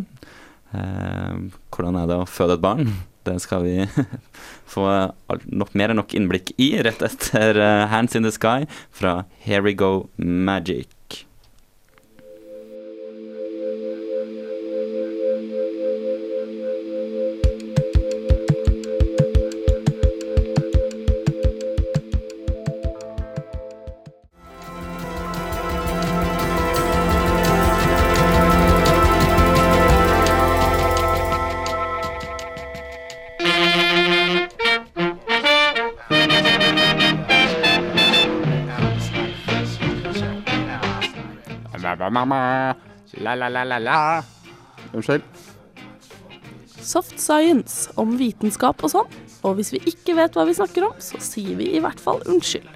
Hvordan 0.71 1.97
er 1.99 2.05
det 2.07 2.21
å 2.21 2.29
føde 2.29 2.55
et 2.55 2.63
barn? 2.63 2.93
Det 3.23 3.37
skal 3.43 3.63
vi 3.63 3.75
få 4.73 4.87
nok, 5.45 5.75
mer 5.77 5.93
enn 5.93 6.01
nok 6.01 6.15
innblikk 6.17 6.53
i 6.61 6.73
rett 6.81 7.03
etter 7.05 7.59
eh, 7.61 7.85
Hands 7.91 8.15
in 8.17 8.25
the 8.25 8.33
Sky 8.33 8.65
fra 8.91 9.21
Here 9.43 9.61
We 9.65 9.75
Go 9.77 10.09
Magic. 10.17 10.89
La-la-la-la-la. 42.11 44.23
Unnskyld. 44.91 45.23
Soft 46.81 47.19
science 47.21 47.91
om 48.01 48.17
vitenskap 48.19 48.83
og 48.83 48.89
sånn. 48.91 49.07
Og 49.47 49.55
hvis 49.57 49.71
vi 49.73 49.79
ikke 49.93 50.15
vet 50.17 50.35
hva 50.37 50.43
vi 50.49 50.57
snakker 50.57 50.81
om, 50.89 50.95
så 51.01 51.15
sier 51.23 51.55
vi 51.57 51.65
i 51.77 51.81
hvert 51.81 52.01
fall 52.01 52.19
unnskyld. 52.29 52.67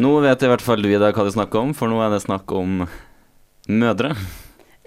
Nå 0.00 0.10
vet 0.24 0.42
i 0.42 0.48
hvert 0.48 0.64
fall 0.64 0.80
du 0.80 0.88
Ida 0.88 1.12
hva 1.12 1.24
du 1.26 1.32
snakker 1.34 1.58
om, 1.60 1.74
for 1.76 1.86
nå 1.92 2.00
er 2.00 2.10
det 2.14 2.24
snakk 2.24 2.48
om 2.56 2.88
mødre. 3.68 4.16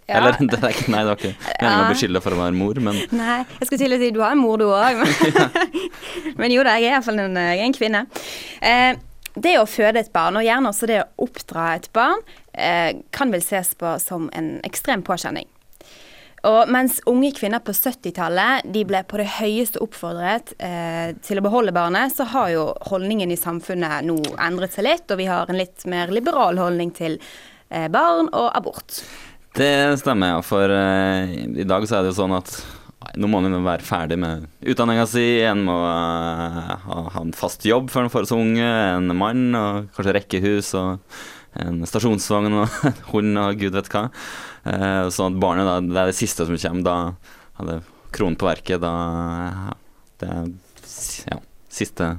Ja. 0.07 0.17
Eller 0.19 0.35
det 0.51 0.59
er 0.59 0.73
ikke, 0.73 0.91
nei, 0.91 1.03
det 1.05 1.13
var 1.13 1.21
ikke 1.21 1.33
meningen 1.61 1.85
å 1.85 1.93
beskylde 1.93 2.17
deg 2.17 2.25
for 2.25 2.35
å 2.35 2.41
være 2.41 2.57
mor, 2.57 2.83
men 2.83 2.99
Nei, 3.23 3.39
jeg 3.59 3.69
skulle 3.69 3.81
til 3.85 3.95
å 3.95 4.01
si 4.01 4.11
du 4.15 4.21
har 4.23 4.35
en 4.35 4.43
mor 4.43 4.59
du 4.59 4.67
òg. 4.67 4.99
Men, 4.99 5.73
men 6.41 6.55
jo 6.55 6.65
da, 6.65 6.77
jeg 6.81 6.91
er 6.91 6.97
iallfall 6.97 7.23
en, 7.23 7.39
jeg 7.39 7.63
er 7.63 7.67
en 7.69 7.77
kvinne. 7.77 8.05
Eh, 8.59 8.91
det 9.33 9.55
å 9.57 9.65
føde 9.69 10.03
et 10.03 10.13
barn, 10.13 10.37
og 10.37 10.45
gjerne 10.45 10.69
også 10.69 10.89
det 10.89 11.01
å 11.01 11.25
oppdra 11.25 11.71
et 11.77 11.89
barn, 11.95 12.21
eh, 12.53 13.01
kan 13.15 13.33
vel 13.33 13.41
ses 13.41 13.73
på 13.79 13.95
som 14.01 14.29
en 14.37 14.55
ekstrem 14.67 15.05
påkjenning. 15.05 15.47
Og 16.43 16.67
mens 16.67 16.97
unge 17.07 17.29
kvinner 17.37 17.61
på 17.63 17.71
70-tallet 17.71 18.65
de 18.75 18.81
ble 18.83 18.99
på 19.07 19.19
det 19.21 19.29
høyeste 19.37 19.79
oppfordret 19.83 20.51
eh, 20.59 21.13
til 21.23 21.39
å 21.39 21.43
beholde 21.45 21.71
barnet, 21.75 22.11
så 22.11 22.27
har 22.33 22.49
jo 22.51 22.65
holdningen 22.89 23.31
i 23.31 23.39
samfunnet 23.39 24.03
nå 24.03 24.17
endret 24.43 24.75
seg 24.75 24.89
litt, 24.89 25.07
og 25.07 25.21
vi 25.21 25.29
har 25.31 25.47
en 25.47 25.61
litt 25.61 25.85
mer 25.87 26.11
liberal 26.11 26.59
holdning 26.59 26.91
til 26.97 27.15
eh, 27.71 27.87
barn 27.87 28.27
og 28.35 28.49
abort. 28.51 28.99
Det 29.57 29.99
stemmer, 30.01 30.35
ja. 30.35 30.39
For 30.45 30.71
uh, 30.71 31.33
i 31.33 31.67
dag 31.67 31.85
så 31.87 31.99
er 31.99 32.05
det 32.05 32.13
jo 32.13 32.21
sånn 32.23 32.33
at 32.37 32.55
nå 33.19 33.27
må 33.29 33.41
man 33.43 33.59
være 33.65 33.85
ferdig 33.85 34.17
med 34.21 34.47
utdanninga 34.73 35.05
si. 35.09 35.25
En 35.45 35.63
må 35.67 35.75
uh, 35.75 36.73
ha, 36.87 37.03
en 37.21 37.35
fast 37.37 37.65
jobb 37.67 37.91
før 37.93 38.07
en 38.07 38.13
får 38.13 38.29
så 38.31 38.39
unge. 38.41 38.65
En 38.65 39.13
mann, 39.17 39.45
og 39.59 39.93
kanskje 39.95 40.17
rekkehus 40.17 40.73
og 40.79 41.15
en 41.61 41.83
stasjonsvogn 41.85 42.63
og 42.63 42.77
hund 43.11 43.37
og 43.43 43.61
gud 43.61 43.77
vet 43.77 43.91
hva. 43.93 44.07
Uh, 44.65 45.09
sånn 45.13 45.35
at 45.35 45.41
barnet 45.43 45.69
da, 45.69 45.79
det 45.85 46.01
er 46.01 46.11
det 46.13 46.17
siste 46.17 46.47
som 46.49 46.59
kommer. 46.65 46.85
Da 46.87 47.61
er 47.61 47.71
det 47.71 47.79
kronen 48.13 48.39
på 48.39 48.49
verket. 48.49 48.81
Da 48.81 48.93
Det 50.21 50.29
er 50.29 50.53
ja, 51.29 51.41
siste 51.73 52.15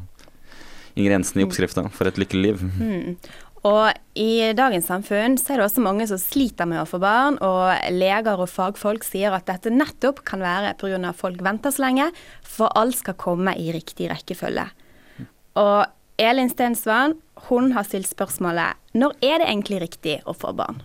ingrediensen 0.95 1.41
i 1.41 1.45
oppskrifta 1.47 1.89
for 1.95 2.09
et 2.09 2.19
lykkelig 2.21 2.43
liv. 2.45 2.63
Mm. 2.79 3.17
Og 3.65 3.97
i 4.21 4.53
dagens 4.53 4.91
samfunn 4.91 5.39
så 5.41 5.55
er 5.55 5.61
det 5.61 5.67
også 5.67 5.83
mange 5.85 6.05
som 6.09 6.21
sliter 6.21 6.69
med 6.69 6.83
å 6.83 6.89
få 6.89 7.01
barn, 7.01 7.39
og 7.41 7.73
leger 7.97 8.43
og 8.45 8.51
fagfolk 8.53 9.07
sier 9.07 9.33
at 9.33 9.49
dette 9.49 9.73
nettopp 9.73 10.21
kan 10.29 10.45
være 10.45 10.75
pga. 10.81 11.01
at 11.09 11.17
folk 11.17 11.41
venter 11.41 11.73
så 11.73 11.87
lenge, 11.87 12.11
for 12.45 12.69
alt 12.77 13.01
skal 13.01 13.17
komme 13.17 13.57
i 13.57 13.73
riktig 13.73 14.11
rekkefølge. 14.13 14.67
Og 15.57 15.87
Elin 16.19 16.51
Stensvann, 16.51 17.17
hun 17.49 17.73
har 17.73 17.89
stilt 17.89 18.07
spørsmålet 18.07 18.77
når 18.95 19.17
er 19.23 19.41
det 19.41 19.49
egentlig 19.49 19.81
riktig 19.81 20.21
å 20.27 20.35
få 20.37 20.53
barn? 20.53 20.83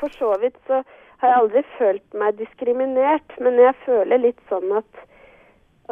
For 0.00 0.10
så 0.18 0.34
vidt 0.42 0.58
så 0.66 0.82
har 1.22 1.30
jeg 1.30 1.38
aldri 1.38 1.62
følt 1.78 2.18
meg 2.18 2.36
diskriminert, 2.38 3.38
men 3.38 3.58
jeg 3.58 3.74
føler 3.86 4.26
litt 4.26 4.42
sånn 4.50 4.74
at, 4.82 5.06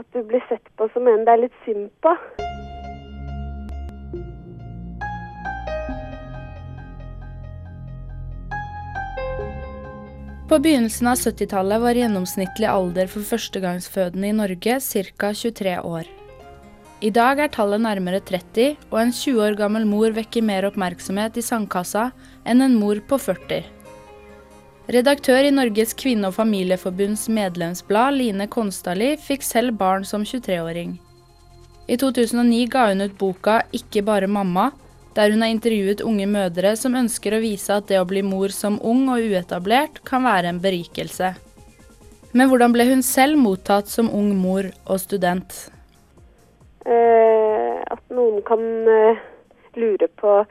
at 0.02 0.06
du 0.12 0.22
blir 0.26 0.42
sett 0.50 0.66
på 0.76 0.90
som 0.94 1.06
en 1.06 1.24
det 1.26 1.34
er 1.34 1.46
litt 1.46 1.64
synd 1.64 1.90
på. 2.02 2.14
På 10.46 10.58
begynnelsen 10.62 11.08
av 11.10 11.18
70-tallet 11.18 11.80
var 11.82 11.98
gjennomsnittlig 11.98 12.68
alder 12.70 13.08
for 13.10 13.26
førstegangsfødende 13.26 14.28
i 14.30 14.34
Norge 14.38 14.76
ca. 14.78 15.30
23 15.34 15.72
år. 15.82 16.06
I 17.02 17.10
dag 17.10 17.40
er 17.42 17.50
tallet 17.50 17.82
nærmere 17.82 18.20
30, 18.22 18.76
og 18.92 19.00
en 19.00 19.10
20 19.10 19.42
år 19.42 19.56
gammel 19.58 19.88
mor 19.90 20.14
vekker 20.14 20.46
mer 20.46 20.68
oppmerksomhet 20.68 21.40
i 21.40 21.42
sandkassa 21.42 22.12
enn 22.46 22.62
en 22.62 22.78
mor 22.78 23.02
på 23.10 23.18
40. 23.18 23.66
Redaktør 24.94 25.48
i 25.48 25.50
Norges 25.50 25.96
kvinne- 25.98 26.30
og 26.30 26.38
familieforbunds 26.38 27.26
medlemsblad, 27.26 28.14
Line 28.14 28.46
Konstali, 28.46 29.16
fikk 29.18 29.42
selv 29.42 29.74
barn 29.82 30.06
som 30.06 30.22
23-åring. 30.22 30.94
I 31.90 31.98
2009 31.98 32.68
ga 32.70 32.86
hun 32.92 33.02
ut 33.02 33.18
boka 33.18 33.64
'Ikke 33.72 34.06
bare 34.06 34.30
mamma', 34.30 34.70
der 35.16 35.32
hun 35.32 35.42
har 35.42 35.52
intervjuet 35.52 36.04
unge 36.04 36.26
mødre 36.28 36.74
som 36.76 36.96
ønsker 36.98 37.36
å 37.36 37.42
vise 37.42 37.72
at 37.72 37.88
det 37.88 38.00
å 38.00 38.08
bli 38.08 38.22
mor 38.26 38.52
som 38.52 38.76
ung 38.84 39.06
og 39.12 39.24
uetablert 39.24 40.02
kan 40.04 40.26
være 40.28 40.52
en 40.52 40.60
berikelse. 40.60 41.32
Men 42.36 42.50
hvordan 42.50 42.74
ble 42.74 42.84
hun 42.90 43.02
selv 43.06 43.40
mottatt 43.40 43.88
som 43.88 44.10
ung 44.12 44.34
mor 44.36 44.68
og 44.84 45.00
student? 45.00 45.56
Eh, 46.84 47.80
at 47.80 48.02
noen 48.12 48.42
kan 48.44 48.60
eh, 48.92 49.22
lure 49.80 50.08
på 50.20 50.42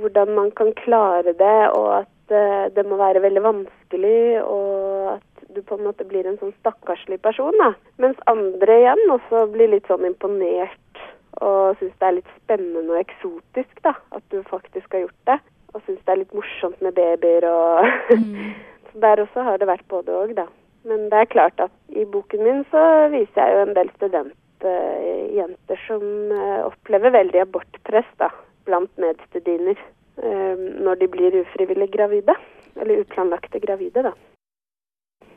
hvordan 0.00 0.32
man 0.38 0.48
kan 0.56 0.72
klare 0.80 1.34
det, 1.36 1.58
og 1.76 1.88
at 2.00 2.32
eh, 2.32 2.70
det 2.72 2.86
må 2.88 2.96
være 2.96 3.20
veldig 3.26 3.44
vanskelig, 3.44 4.24
og 4.40 5.18
at 5.18 5.44
du 5.52 5.60
på 5.60 5.76
en 5.76 5.84
måte 5.84 6.06
blir 6.08 6.24
en 6.24 6.38
sånn 6.40 6.54
stakkarslig 6.62 7.20
person. 7.20 7.52
Da. 7.60 7.74
Mens 8.00 8.16
andre 8.30 8.78
igjen 8.80 9.12
også 9.12 9.44
blir 9.52 9.68
litt 9.74 9.90
sånn 9.90 10.08
imponert 10.08 10.80
og 11.40 11.78
syns 11.80 11.94
det 11.98 12.08
er 12.08 12.16
litt 12.18 12.32
spennende 12.42 12.92
og 12.92 13.00
eksotisk 13.00 13.82
da, 13.86 13.94
at 14.12 14.24
du 14.34 14.42
faktisk 14.50 14.92
har 14.92 15.06
gjort 15.06 15.30
det. 15.30 15.38
Og 15.72 15.80
syns 15.86 16.02
det 16.04 16.12
er 16.12 16.20
litt 16.20 16.34
morsomt 16.36 16.82
med 16.84 16.94
babyer 16.98 17.48
og 17.48 17.86
Så 18.92 19.00
der 19.00 19.22
også 19.22 19.42
har 19.46 19.56
det 19.56 19.70
vært 19.70 19.86
både 19.88 20.12
òg, 20.12 20.34
da. 20.36 20.44
Men 20.84 21.06
det 21.08 21.16
er 21.16 21.30
klart 21.32 21.60
at 21.64 21.72
i 21.88 22.04
boken 22.04 22.42
min 22.44 22.64
så 22.68 22.82
viser 23.12 23.38
jeg 23.40 23.54
jo 23.54 23.62
en 23.64 23.76
del 23.78 23.88
studentjenter 23.94 25.80
som 25.86 26.04
eh, 26.36 26.60
opplever 26.66 27.14
veldig 27.14 27.40
abortpress 27.40 28.10
da, 28.20 28.28
blant 28.66 28.92
medstudiner 29.00 29.78
eh, 29.78 30.60
når 30.84 31.00
de 31.00 31.08
blir 31.14 31.38
ufrivillig 31.40 31.88
gravide. 31.94 32.36
Eller 32.76 33.00
uplanlagte 33.00 33.60
gravide, 33.64 34.04
da. 34.10 34.12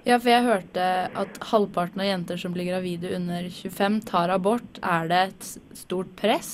Ja, 0.06 0.20
for 0.22 0.30
jeg 0.30 0.46
hørte 0.46 0.84
at 1.18 1.38
halvparten 1.50 2.02
av 2.04 2.06
jenter 2.06 2.38
som 2.38 2.54
blir 2.54 2.68
gravide 2.70 3.10
under 3.18 3.48
25, 3.50 3.96
tar 4.06 4.30
abort. 4.30 4.78
Er 4.86 5.08
det 5.10 5.22
et 5.24 5.48
stort 5.80 6.12
press? 6.20 6.52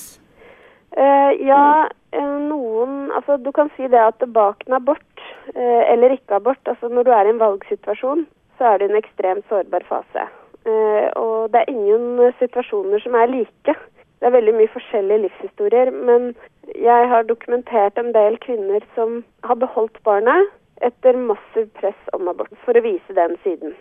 Uh, 0.96 1.32
ja, 1.36 1.88
eh, 2.12 2.32
noen 2.48 3.10
Altså, 3.12 3.36
du 3.36 3.50
kan 3.52 3.68
si 3.76 3.84
det 3.92 4.00
at 4.00 4.24
bak 4.32 4.64
en 4.66 4.78
abort, 4.78 5.24
uh, 5.52 5.82
eller 5.92 6.14
ikke 6.16 6.38
abort, 6.38 6.60
altså 6.64 6.88
når 6.88 7.04
du 7.04 7.10
er 7.12 7.28
i 7.28 7.32
en 7.34 7.42
valgsituasjon, 7.42 8.24
så 8.56 8.70
er 8.70 8.78
du 8.80 8.86
i 8.86 8.88
en 8.88 9.00
ekstremt 9.02 9.44
sårbar 9.52 9.84
fase. 9.84 10.24
Uh, 10.64 11.12
og 11.20 11.52
det 11.52 11.60
er 11.60 11.74
ingen 11.74 12.32
situasjoner 12.40 13.04
som 13.04 13.20
er 13.20 13.28
like. 13.34 13.76
Det 13.76 14.30
er 14.30 14.36
veldig 14.38 14.56
mye 14.56 14.72
forskjellige 14.72 15.26
livshistorier, 15.26 15.92
men 15.92 16.32
jeg 16.72 17.12
har 17.12 17.28
dokumentert 17.28 18.00
en 18.00 18.14
del 18.16 18.40
kvinner 18.40 18.80
som 18.96 19.20
har 19.44 19.60
beholdt 19.60 20.00
barnet 20.08 20.48
etter 20.80 21.16
massiv 21.16 21.70
press 21.78 22.12
om 22.12 22.28
abort, 22.28 22.52
for 22.64 22.76
å 22.76 22.84
vise 22.84 23.16
den 23.16 23.36
siden. 23.44 23.74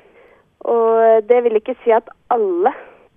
Og 0.69 1.25
det 1.29 1.41
vil 1.45 1.57
ikke 1.57 1.77
si 1.83 1.93
at 1.95 2.09
alle 2.33 2.73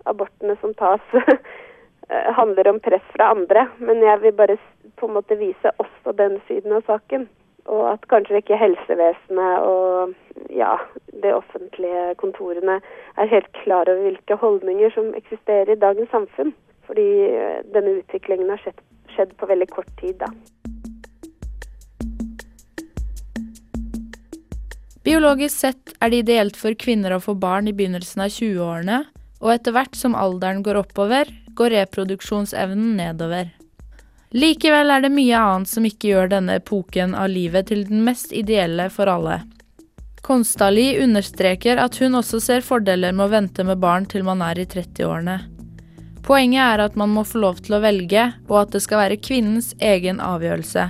abortene 0.08 0.56
som 0.60 0.74
tas 0.78 1.04
eh, 1.18 2.30
handler 2.38 2.70
om 2.70 2.80
press 2.80 3.04
fra 3.12 3.32
andre, 3.34 3.66
men 3.78 4.02
jeg 4.04 4.22
vil 4.22 4.36
bare 4.36 4.58
på 5.00 5.08
en 5.08 5.16
måte 5.18 5.38
vise 5.40 5.72
også 5.82 6.14
den 6.16 6.38
siden 6.48 6.76
av 6.76 6.84
saken. 6.88 7.28
Og 7.64 7.86
at 7.94 8.02
kanskje 8.10 8.42
ikke 8.42 8.60
helsevesenet 8.60 9.64
og 9.64 10.12
ja, 10.52 10.74
de 11.22 11.32
offentlige 11.32 12.10
kontorene 12.20 12.80
er 13.16 13.30
helt 13.32 13.48
klar 13.62 13.88
over 13.88 14.04
hvilke 14.04 14.36
holdninger 14.36 14.92
som 14.92 15.14
eksisterer 15.16 15.72
i 15.72 15.80
dagens 15.80 16.12
samfunn. 16.12 16.52
Fordi 16.84 17.08
eh, 17.32 17.60
denne 17.72 18.00
utviklingen 18.02 18.52
har 18.52 18.60
skjedd, 18.60 18.84
skjedd 19.16 19.36
på 19.40 19.48
veldig 19.48 19.70
kort 19.72 19.88
tid, 20.00 20.20
da. 20.20 20.28
Biologisk 25.04 25.58
sett 25.60 25.92
er 26.00 26.10
det 26.10 26.22
ideelt 26.22 26.56
for 26.56 26.72
kvinner 26.80 27.12
å 27.12 27.20
få 27.20 27.34
barn 27.36 27.68
i 27.68 27.74
begynnelsen 27.76 28.22
av 28.24 28.30
20-årene, 28.32 29.02
og 29.44 29.50
etter 29.52 29.74
hvert 29.76 29.98
som 30.00 30.16
alderen 30.16 30.62
går 30.64 30.78
oppover, 30.80 31.28
går 31.52 31.74
reproduksjonsevnen 31.76 32.94
nedover. 32.96 33.50
Likevel 34.34 34.90
er 34.90 35.04
det 35.04 35.12
mye 35.12 35.38
annet 35.38 35.70
som 35.70 35.84
ikke 35.84 36.08
gjør 36.08 36.32
denne 36.32 36.56
epoken 36.58 37.12
av 37.14 37.28
livet 37.30 37.68
til 37.68 37.84
den 37.86 38.00
mest 38.06 38.32
ideelle 38.32 38.88
for 38.90 39.12
alle. 39.12 39.42
Konstali 40.24 40.94
understreker 41.04 41.78
at 41.78 42.00
hun 42.00 42.16
også 42.16 42.40
ser 42.40 42.64
fordeler 42.64 43.12
med 43.12 43.26
å 43.26 43.34
vente 43.34 43.68
med 43.68 43.82
barn 43.84 44.08
til 44.08 44.24
man 44.24 44.40
er 44.42 44.58
i 44.58 44.64
30-årene. 44.64 45.36
Poenget 46.24 46.64
er 46.64 46.86
at 46.86 46.96
man 46.96 47.12
må 47.12 47.26
få 47.28 47.44
lov 47.44 47.60
til 47.60 47.76
å 47.76 47.82
velge, 47.84 48.30
og 48.48 48.56
at 48.62 48.72
det 48.72 48.80
skal 48.80 49.02
være 49.02 49.20
kvinnens 49.20 49.74
egen 49.84 50.24
avgjørelse. 50.24 50.88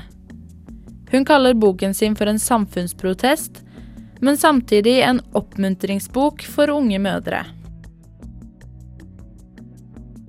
Hun 1.11 1.27
kaller 1.27 1.59
boken 1.59 1.99
sin 1.99 2.15
for 2.15 2.31
en 2.31 2.39
samfunnsprotest, 2.39 3.64
men 4.25 4.37
samtidig 4.41 5.01
en 5.05 5.21
oppmuntringsbok 5.37 6.43
for 6.55 6.73
unge 6.73 6.99
mødre. 6.99 7.45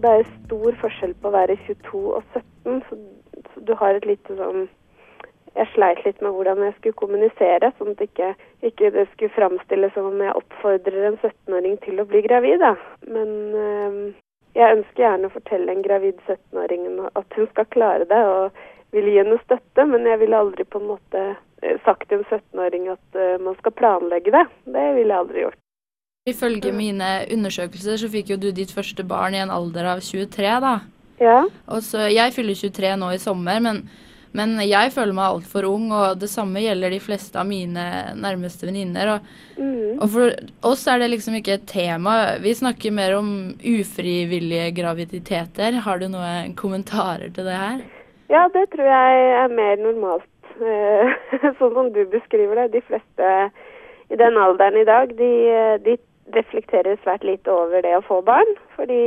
Det 0.03 0.11
er 0.11 0.33
stor 0.45 0.75
forskjell 0.81 1.13
på 1.21 1.29
å 1.31 1.35
være 1.35 1.55
22 1.67 2.01
og 2.17 2.35
17, 2.35 2.81
så, 2.89 2.97
du 3.67 3.71
har 3.79 3.95
et 3.95 4.05
lite 4.05 4.35
sånn 4.37 4.67
Jeg 5.55 5.69
sleit 5.71 6.01
litt 6.03 6.19
med 6.19 6.35
hvordan 6.35 6.59
jeg 6.65 6.73
skulle 6.75 6.99
kommunisere, 6.99 7.69
sånn 7.77 7.93
at 7.93 8.01
ikke, 8.03 8.33
ikke 8.67 8.89
det 8.91 9.05
skulle 9.13 9.31
framstilles 9.37 9.93
som 9.95 10.09
om 10.09 10.19
jeg 10.19 10.35
oppfordrer 10.35 11.07
en 11.07 11.15
17-åring 11.21 11.77
til 11.85 12.01
å 12.03 12.05
bli 12.09 12.19
gravid. 12.25 12.59
Da. 12.59 12.73
Men 13.07 13.31
øh, 13.55 14.01
jeg 14.59 14.81
ønsker 14.81 15.05
gjerne 15.05 15.29
å 15.29 15.35
fortelle 15.37 15.71
en 15.71 15.85
gravid 15.85 16.19
17-åring 16.27 16.89
at 17.07 17.39
hun 17.39 17.47
skal 17.53 17.69
klare 17.71 18.09
det, 18.11 18.19
og 18.19 18.95
vil 18.97 19.07
gi 19.07 19.15
henne 19.21 19.39
støtte, 19.45 19.87
men 19.93 20.11
jeg 20.11 20.19
vil 20.25 20.35
aldri 20.35 20.67
på 20.67 20.83
en 20.83 20.91
måte 20.91 21.23
sagt 21.85 22.09
til 22.09 22.21
en 22.21 22.25
17-åring 22.29 22.89
at 22.93 23.19
uh, 23.19 23.35
man 23.43 23.55
skal 23.59 23.75
planlegge 23.77 24.33
det. 24.33 24.45
Det 24.65 24.87
ville 24.97 25.11
jeg 25.13 25.23
aldri 25.25 25.45
gjort. 25.45 25.61
Ifølge 26.25 26.71
mine 26.73 27.07
undersøkelser 27.29 27.99
så 28.01 28.09
fikk 28.09 28.31
jo 28.33 28.39
du 28.41 28.47
ditt 28.49 28.71
første 28.73 29.03
barn 29.05 29.35
i 29.37 29.43
en 29.43 29.53
alder 29.53 29.91
av 29.91 29.99
23, 30.01 30.47
da. 30.63 30.79
Ja. 31.21 31.43
Og 31.69 31.83
så, 31.85 32.07
jeg 32.09 32.33
fyller 32.33 32.57
23 32.57 32.95
nå 32.97 33.11
i 33.13 33.19
sommer, 33.21 33.59
men, 33.61 33.83
men 34.33 34.55
jeg 34.65 34.89
føler 34.95 35.13
meg 35.13 35.35
altfor 35.35 35.67
ung, 35.69 35.85
og 35.93 36.17
det 36.19 36.31
samme 36.31 36.63
gjelder 36.63 36.95
de 36.95 36.99
fleste 37.03 37.37
av 37.37 37.45
mine 37.45 37.85
nærmeste 38.17 38.65
venninner. 38.65 39.13
Og, 39.13 39.29
mm. 39.61 39.99
og 39.99 40.07
for 40.15 40.33
oss 40.71 40.87
er 40.89 41.03
det 41.03 41.11
liksom 41.13 41.37
ikke 41.37 41.59
et 41.59 41.69
tema. 41.69 42.17
Vi 42.41 42.55
snakker 42.57 42.97
mer 42.97 43.19
om 43.19 43.29
ufrivillige 43.61 44.71
graviditeter. 44.81 45.77
Har 45.85 46.01
du 46.01 46.09
noen 46.09 46.57
kommentarer 46.57 47.29
til 47.29 47.47
det 47.47 47.59
her? 47.61 47.85
Ja, 48.33 48.47
det 48.49 48.71
tror 48.73 48.89
jeg 48.89 49.25
er 49.43 49.53
mer 49.53 49.77
normalt. 49.77 50.25
sånn 51.59 51.73
som 51.73 51.91
du 51.93 52.03
beskriver 52.11 52.61
det. 52.61 52.67
De 52.77 52.81
fleste 52.87 53.31
i 54.09 54.19
den 54.19 54.37
alderen 54.37 54.77
i 54.77 54.87
dag, 54.87 55.13
de, 55.17 55.31
de 55.85 55.97
reflekterer 56.35 56.99
svært 57.03 57.25
lite 57.27 57.51
over 57.51 57.83
det 57.85 57.95
å 57.97 58.05
få 58.05 58.21
barn. 58.25 58.55
Fordi 58.77 59.01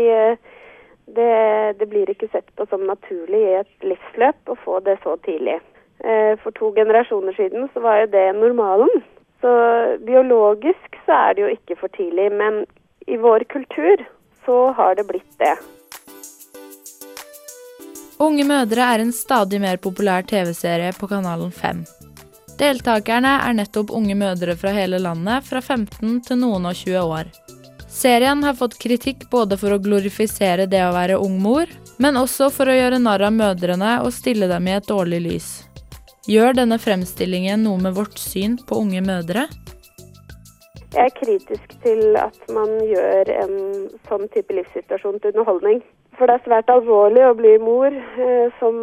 det, 1.16 1.32
det, 1.78 1.88
blir 1.88 2.10
ikke 2.10 2.30
sett 2.32 2.50
på 2.56 2.66
som 2.70 2.86
naturlig 2.86 3.40
i 3.40 3.58
et 3.62 3.86
livsløp 3.86 4.52
å 4.52 4.58
få 4.64 4.80
det 4.86 4.98
så 5.04 5.16
tidlig. 5.26 5.58
For 6.44 6.54
to 6.54 6.70
generasjoner 6.76 7.34
siden 7.34 7.70
så 7.74 7.82
var 7.82 8.02
jo 8.02 8.12
det 8.12 8.26
normalen. 8.36 9.02
Så 9.42 9.50
biologisk 10.06 11.00
så 11.06 11.16
er 11.16 11.34
det 11.34 11.42
jo 11.46 11.54
ikke 11.54 11.78
for 11.80 11.94
tidlig. 11.96 12.30
Men 12.34 12.62
i 13.06 13.16
vår 13.16 13.46
kultur 13.50 14.04
så 14.44 14.70
har 14.78 14.94
det 14.94 15.08
blitt 15.08 15.34
det. 15.38 15.56
Unge 18.18 18.42
mødre 18.42 18.82
er 18.82 18.98
en 18.98 19.12
stadig 19.14 19.60
mer 19.62 19.76
populær 19.78 20.24
TV-serie 20.26 20.90
på 20.98 21.06
kanalen 21.06 21.52
5. 21.54 21.84
Deltakerne 22.58 23.36
er 23.46 23.54
nettopp 23.54 23.92
unge 23.94 24.16
mødre 24.18 24.56
fra 24.58 24.72
hele 24.74 24.98
landet, 24.98 25.46
fra 25.46 25.60
15 25.62 26.16
til 26.26 26.40
noen 26.40 26.66
og 26.66 26.74
20 26.74 26.98
år. 26.98 27.30
Serien 27.86 28.42
har 28.42 28.56
fått 28.58 28.74
kritikk 28.82 29.28
både 29.30 29.56
for 29.60 29.76
å 29.76 29.78
glorifisere 29.78 30.66
det 30.66 30.82
å 30.82 30.90
være 30.96 31.20
ung 31.22 31.38
mor, 31.42 31.70
men 32.02 32.18
også 32.18 32.50
for 32.50 32.66
å 32.66 32.74
gjøre 32.74 32.98
narr 32.98 33.22
av 33.28 33.36
mødrene 33.38 33.92
og 34.02 34.10
stille 34.16 34.50
dem 34.50 34.66
i 34.66 34.74
et 34.74 34.90
dårlig 34.90 35.22
lys. 35.22 35.48
Gjør 36.26 36.58
denne 36.58 36.80
fremstillingen 36.82 37.62
noe 37.64 37.78
med 37.86 37.94
vårt 37.96 38.18
syn 38.18 38.58
på 38.66 38.82
unge 38.82 39.04
mødre? 39.06 39.46
Jeg 40.88 41.04
er 41.06 41.14
kritisk 41.14 41.78
til 41.84 42.18
at 42.18 42.50
man 42.50 42.74
gjør 42.82 43.30
en 43.44 43.56
sånn 44.10 44.26
type 44.34 44.58
livssituasjon 44.58 45.22
til 45.22 45.36
underholdning. 45.36 45.80
For 46.18 46.26
det 46.26 46.34
er 46.36 46.46
svært 46.48 46.70
alvorlig 46.74 47.22
å 47.24 47.36
bli 47.38 47.54
mor 47.62 47.94
eh, 47.94 48.48
som 48.58 48.78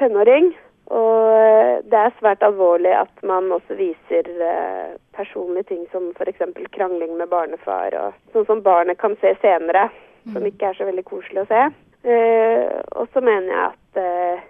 tenåring. 0.00 0.50
Og 0.90 1.30
eh, 1.30 1.76
det 1.86 1.98
er 1.98 2.14
svært 2.18 2.42
alvorlig 2.42 2.90
at 2.98 3.22
man 3.26 3.50
også 3.54 3.76
viser 3.78 4.26
eh, 4.42 4.96
personlige 5.14 5.68
ting 5.70 5.84
som 5.92 6.08
f.eks. 6.16 6.42
krangling 6.74 7.14
med 7.18 7.30
barnefar, 7.30 7.94
og 8.00 8.32
sånn 8.34 8.48
som 8.48 8.62
barnet 8.64 8.98
kan 8.98 9.14
se 9.22 9.36
senere, 9.42 9.86
som 10.32 10.46
ikke 10.46 10.72
er 10.72 10.78
så 10.78 10.88
veldig 10.88 11.06
koselig 11.06 11.44
å 11.44 11.50
se. 11.50 11.62
Eh, 12.10 12.80
og 12.98 13.06
så 13.14 13.22
mener 13.22 13.52
jeg 13.52 13.68
at 13.68 14.00
eh, 14.02 14.42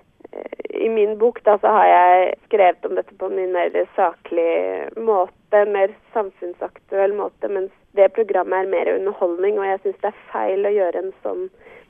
i 0.86 0.88
min 0.88 1.16
bok 1.20 1.42
da, 1.44 1.58
så 1.60 1.74
har 1.76 1.90
jeg 1.90 2.32
skrevet 2.46 2.88
om 2.88 2.96
dette 2.96 3.16
på 3.20 3.28
en 3.28 3.36
mye 3.36 3.52
mer 3.52 3.76
saklig 3.98 4.54
måte, 4.96 5.64
mer 5.68 5.92
samfunnsaktuell 6.14 7.16
måte, 7.18 7.52
mens 7.52 7.74
det 7.98 8.12
programmet 8.16 8.64
er 8.64 8.72
mer 8.74 8.92
underholdning, 8.94 9.58
og 9.58 9.66
jeg 9.66 9.80
syns 9.82 10.02
det 10.02 10.12
er 10.12 10.26
feil 10.32 10.66
å 10.66 10.74
gjøre 10.74 11.02
en 11.02 11.14
sånn 11.24 11.46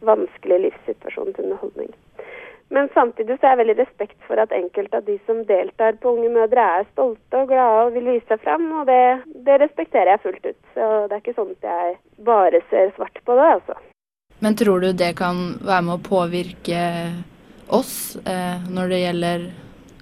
vanskelig 0.07 0.63
livssituasjon 0.67 1.35
til 1.37 1.49
underholdning. 1.49 1.91
Men 2.71 2.89
samtidig 2.95 3.35
så 3.37 3.49
er 3.49 3.55
jeg 3.55 3.61
veldig 3.65 3.77
respekt 3.81 4.27
for 4.29 4.39
at 4.39 4.53
enkelte 4.55 5.01
av 5.01 5.07
de 5.09 5.17
som 5.27 5.43
deltar 5.49 5.97
på 6.03 6.13
Unge 6.15 6.31
mødre, 6.31 6.67
er 6.79 6.87
stolte 6.93 7.41
og 7.41 7.51
glade 7.51 7.81
og 7.89 7.97
vil 7.97 8.13
vise 8.13 8.29
seg 8.31 8.45
fram, 8.45 8.69
og 8.79 8.87
det, 8.87 9.01
det 9.47 9.57
respekterer 9.65 10.13
jeg 10.13 10.23
fullt 10.23 10.47
ut. 10.47 10.61
Så 10.77 10.91
det 11.11 11.17
er 11.17 11.25
ikke 11.25 11.39
sånn 11.41 11.51
at 11.57 11.67
jeg 11.73 11.97
bare 12.29 12.63
ser 12.71 12.93
svart 12.95 13.19
på 13.27 13.39
det, 13.41 13.49
altså. 13.57 13.77
Men 14.41 14.57
tror 14.57 14.87
du 14.87 14.93
det 14.97 15.11
kan 15.19 15.43
være 15.59 15.87
med 15.89 15.97
å 15.99 16.05
påvirke 16.07 16.85
oss 17.75 18.17
eh, 18.23 18.63
når 18.71 18.95
det 18.95 19.03
gjelder 19.03 19.51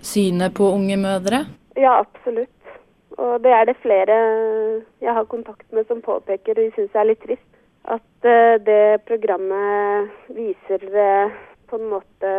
synet 0.05 0.55
på 0.61 0.69
unge 0.77 1.01
mødre? 1.01 1.43
Ja, 1.81 1.97
absolutt. 2.05 2.53
Og 3.19 3.43
det 3.43 3.51
er 3.51 3.65
det 3.67 3.81
flere 3.83 4.17
jeg 5.03 5.15
har 5.15 5.31
kontakt 5.31 5.67
med 5.75 5.87
som 5.89 6.03
påpeker, 6.03 6.55
og 6.55 6.63
de 6.63 6.71
syns 6.77 6.93
det 6.93 7.01
er 7.01 7.11
litt 7.11 7.25
trist 7.25 7.49
at 7.89 8.27
uh, 8.27 8.57
det 8.65 9.01
programmet 9.09 10.11
viser 10.37 10.83
uh, 10.93 11.33
på 11.69 11.79
en 11.79 11.89
måte 11.93 12.33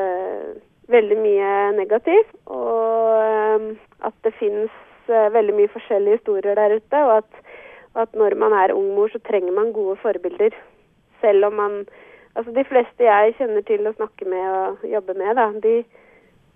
veldig 0.89 1.17
mye 1.21 1.53
negativt. 1.77 2.35
Og 2.45 3.17
uh, 3.17 3.71
at 4.05 4.15
det 4.25 4.35
finnes 4.39 4.73
veldig 5.09 5.55
mye 5.57 5.71
forskjellige 5.73 6.19
historier 6.19 6.57
der 6.57 6.75
ute. 6.77 6.99
Og 7.01 7.15
at, 7.17 7.39
at, 7.97 8.13
når 8.13 8.35
man 8.37 8.53
er 8.53 8.75
ung 8.75 8.93
mor, 8.93 9.09
så 9.09 9.21
trenger 9.25 9.55
man 9.55 9.73
gode 9.73 9.97
forbilder. 10.03 10.53
Selv 11.21 11.49
om 11.49 11.59
man 11.63 11.83
Altså 12.37 12.51
de 12.53 12.61
fleste 12.63 13.03
jeg 13.03 13.33
kjenner 13.39 13.63
til 13.65 13.87
å 13.89 13.91
snakke 13.97 14.23
med 14.29 14.43
og 14.53 14.83
jobbe 14.85 15.15
med, 15.17 15.31
da, 15.35 15.47
de, 15.63 15.81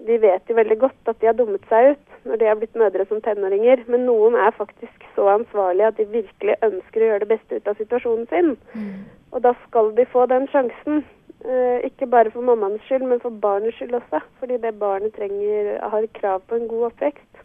de 0.07 0.17
vet 0.19 0.49
jo 0.49 0.55
veldig 0.57 0.77
godt 0.81 1.11
at 1.11 1.19
de 1.21 1.29
har 1.29 1.35
dummet 1.37 1.63
seg 1.69 1.93
ut 1.93 2.27
når 2.27 2.39
de 2.39 2.47
har 2.47 2.59
blitt 2.59 2.77
mødre 2.79 3.05
som 3.09 3.21
tenåringer. 3.23 3.83
Men 3.87 4.05
noen 4.07 4.35
er 4.39 4.55
faktisk 4.57 5.07
så 5.15 5.27
ansvarlige 5.35 5.91
at 5.91 5.99
de 5.99 6.07
virkelig 6.11 6.55
ønsker 6.65 7.03
å 7.03 7.09
gjøre 7.11 7.25
det 7.25 7.31
beste 7.33 7.59
ut 7.59 7.67
av 7.69 7.79
situasjonen 7.79 8.29
sin. 8.31 8.55
Mm. 8.73 9.03
Og 9.33 9.43
da 9.45 9.53
skal 9.67 9.91
de 9.97 10.07
få 10.11 10.25
den 10.31 10.47
sjansen. 10.51 11.03
Eh, 11.43 11.83
ikke 11.89 12.07
bare 12.07 12.31
for 12.31 12.45
mammaens 12.45 12.83
skyld, 12.87 13.03
men 13.07 13.19
for 13.23 13.35
barnets 13.43 13.77
skyld 13.79 13.95
også. 13.99 14.23
Fordi 14.39 14.59
det 14.63 14.75
barnet 14.79 15.15
trenger, 15.17 15.75
har 15.83 16.09
krav 16.19 16.43
på 16.47 16.59
en 16.59 16.67
god 16.71 16.91
oppvekst. 16.91 17.43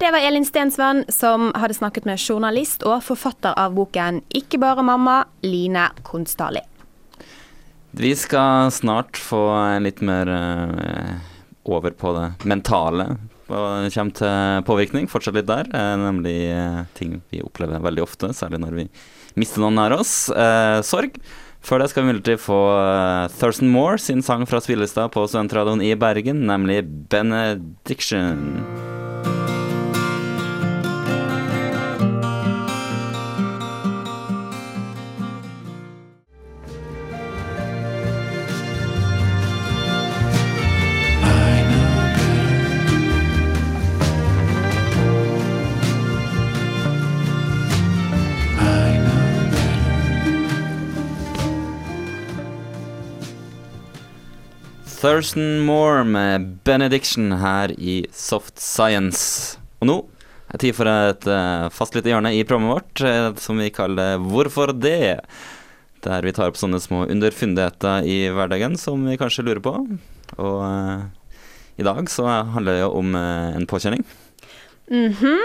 Det 0.00 0.10
var 0.10 0.18
Elin 0.18 0.44
Stensvann 0.44 1.04
som 1.08 1.52
hadde 1.54 1.76
snakket 1.76 2.08
med 2.08 2.18
journalist 2.18 2.82
og 2.82 3.04
forfatter 3.06 3.54
av 3.56 3.74
boken 3.76 4.22
'Ikke 4.34 4.58
bare 4.58 4.82
mamma', 4.82 5.24
Line 5.42 5.84
Konstali. 6.02 6.71
Vi 7.92 8.14
skal 8.16 8.70
snart 8.72 9.18
få 9.20 9.42
litt 9.84 10.00
mer 10.00 10.30
uh, 10.32 11.12
over 11.68 11.92
på 11.92 12.14
det 12.16 12.30
mentale 12.48 13.04
Og 13.52 13.84
det 13.84 13.92
kommer 13.92 14.16
til 14.16 14.64
påvirkning. 14.64 15.10
Fortsatt 15.12 15.36
litt 15.36 15.50
der, 15.50 15.68
uh, 15.76 15.96
nemlig 16.00 16.38
uh, 16.56 16.88
ting 16.96 17.20
vi 17.28 17.44
opplever 17.44 17.84
veldig 17.84 18.06
ofte, 18.06 18.32
særlig 18.32 18.62
når 18.64 18.78
vi 18.80 18.86
mister 19.36 19.60
noen 19.64 19.76
nær 19.80 19.96
oss. 19.96 20.28
sorg. 20.84 21.16
Før 21.64 21.80
det 21.80 21.88
skal 21.92 22.02
vi 22.02 22.08
imidlertid 22.10 22.40
få 22.42 22.58
Thurston 23.38 23.70
Moore 23.72 23.98
sin 24.02 24.22
sang 24.24 24.44
fra 24.50 24.60
spillelista 24.60 25.06
på 25.08 25.26
Studentradioen 25.28 25.84
i 25.84 25.94
Bergen, 25.96 26.46
nemlig 26.48 26.82
'Benediction'. 26.84 29.41
Thurston 55.02 55.64
Moore 55.66 56.04
med 56.04 56.60
'Benediction' 56.62 57.34
her 57.34 57.72
i 57.74 58.06
Soft 58.14 58.60
Science. 58.62 59.58
Og 59.80 59.88
nå 59.88 59.96
Det 60.46 60.54
er 60.54 60.60
tid 60.62 60.76
for 60.76 60.86
et 60.86 61.26
uh, 61.26 61.66
fast 61.74 61.96
lite 61.96 62.12
hjørne 62.12 62.30
i 62.30 62.44
programmet 62.46 62.76
vårt 62.76 63.02
eh, 63.08 63.32
som 63.40 63.58
vi 63.58 63.70
kaller 63.74 64.20
Hvorfor 64.20 64.70
det? 64.76 65.24
Der 66.06 66.22
vi 66.22 66.32
tar 66.36 66.52
opp 66.52 66.60
sånne 66.60 66.78
små 66.78 67.06
underfundigheter 67.10 68.06
i 68.06 68.28
hverdagen 68.30 68.76
som 68.78 69.02
vi 69.08 69.16
kanskje 69.18 69.42
lurer 69.48 69.62
på. 69.64 69.74
Og 70.38 70.58
uh, 70.62 71.02
i 71.80 71.82
dag 71.82 72.06
så 72.06 72.28
handler 72.54 72.76
det 72.76 72.84
jo 72.84 72.92
om 73.00 73.16
uh, 73.18 73.56
en 73.56 73.66
påkjenning. 73.66 74.06
Mhm. 74.92 75.12
-hmm. 75.12 75.38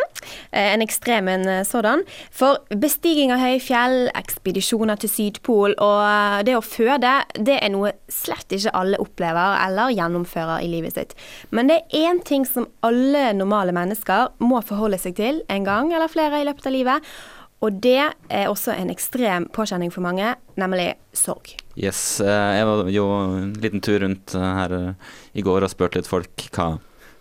En 0.51 0.81
ekstrem 0.81 1.27
en 1.27 1.47
eh, 1.47 1.63
sådan. 1.63 2.03
For 2.31 2.57
bestiging 2.75 3.31
av 3.31 3.39
høye 3.39 3.59
fjell, 3.59 4.09
ekspedisjoner 4.15 4.95
til 4.95 5.09
Sydpol 5.09 5.75
og 5.77 6.01
eh, 6.03 6.43
det 6.43 6.57
å 6.57 6.61
føde, 6.61 7.13
det 7.39 7.59
er 7.63 7.69
noe 7.69 7.93
slett 8.09 8.51
ikke 8.51 8.75
alle 8.75 8.99
opplever 8.99 9.55
eller 9.67 9.93
gjennomfører 9.95 10.59
i 10.59 10.67
livet 10.67 10.93
sitt. 10.93 11.15
Men 11.49 11.67
det 11.67 11.79
er 11.79 12.11
én 12.11 12.23
ting 12.23 12.45
som 12.45 12.67
alle 12.81 13.33
normale 13.33 13.71
mennesker 13.71 14.27
må 14.39 14.61
forholde 14.61 14.97
seg 14.97 15.15
til 15.15 15.41
en 15.49 15.63
gang 15.63 15.93
eller 15.93 16.07
flere 16.11 16.41
i 16.41 16.45
løpet 16.45 16.65
av 16.65 16.71
livet. 16.71 17.01
Og 17.61 17.71
det 17.81 18.11
er 18.29 18.47
også 18.47 18.75
en 18.75 18.89
ekstrem 18.89 19.47
påkjenning 19.49 19.93
for 19.93 20.01
mange, 20.01 20.35
nemlig 20.55 20.93
sorg. 21.13 21.55
Yes, 21.77 22.19
jeg 22.21 22.65
var 22.67 22.89
jo 22.89 23.05
en 23.37 23.53
liten 23.53 23.81
tur 23.81 23.99
rundt 23.99 24.33
her 24.33 24.95
i 25.33 25.41
går 25.41 25.63
og 25.63 25.69
spurte 25.69 25.97
litt 25.97 26.07
folk 26.07 26.49
hva 26.51 26.77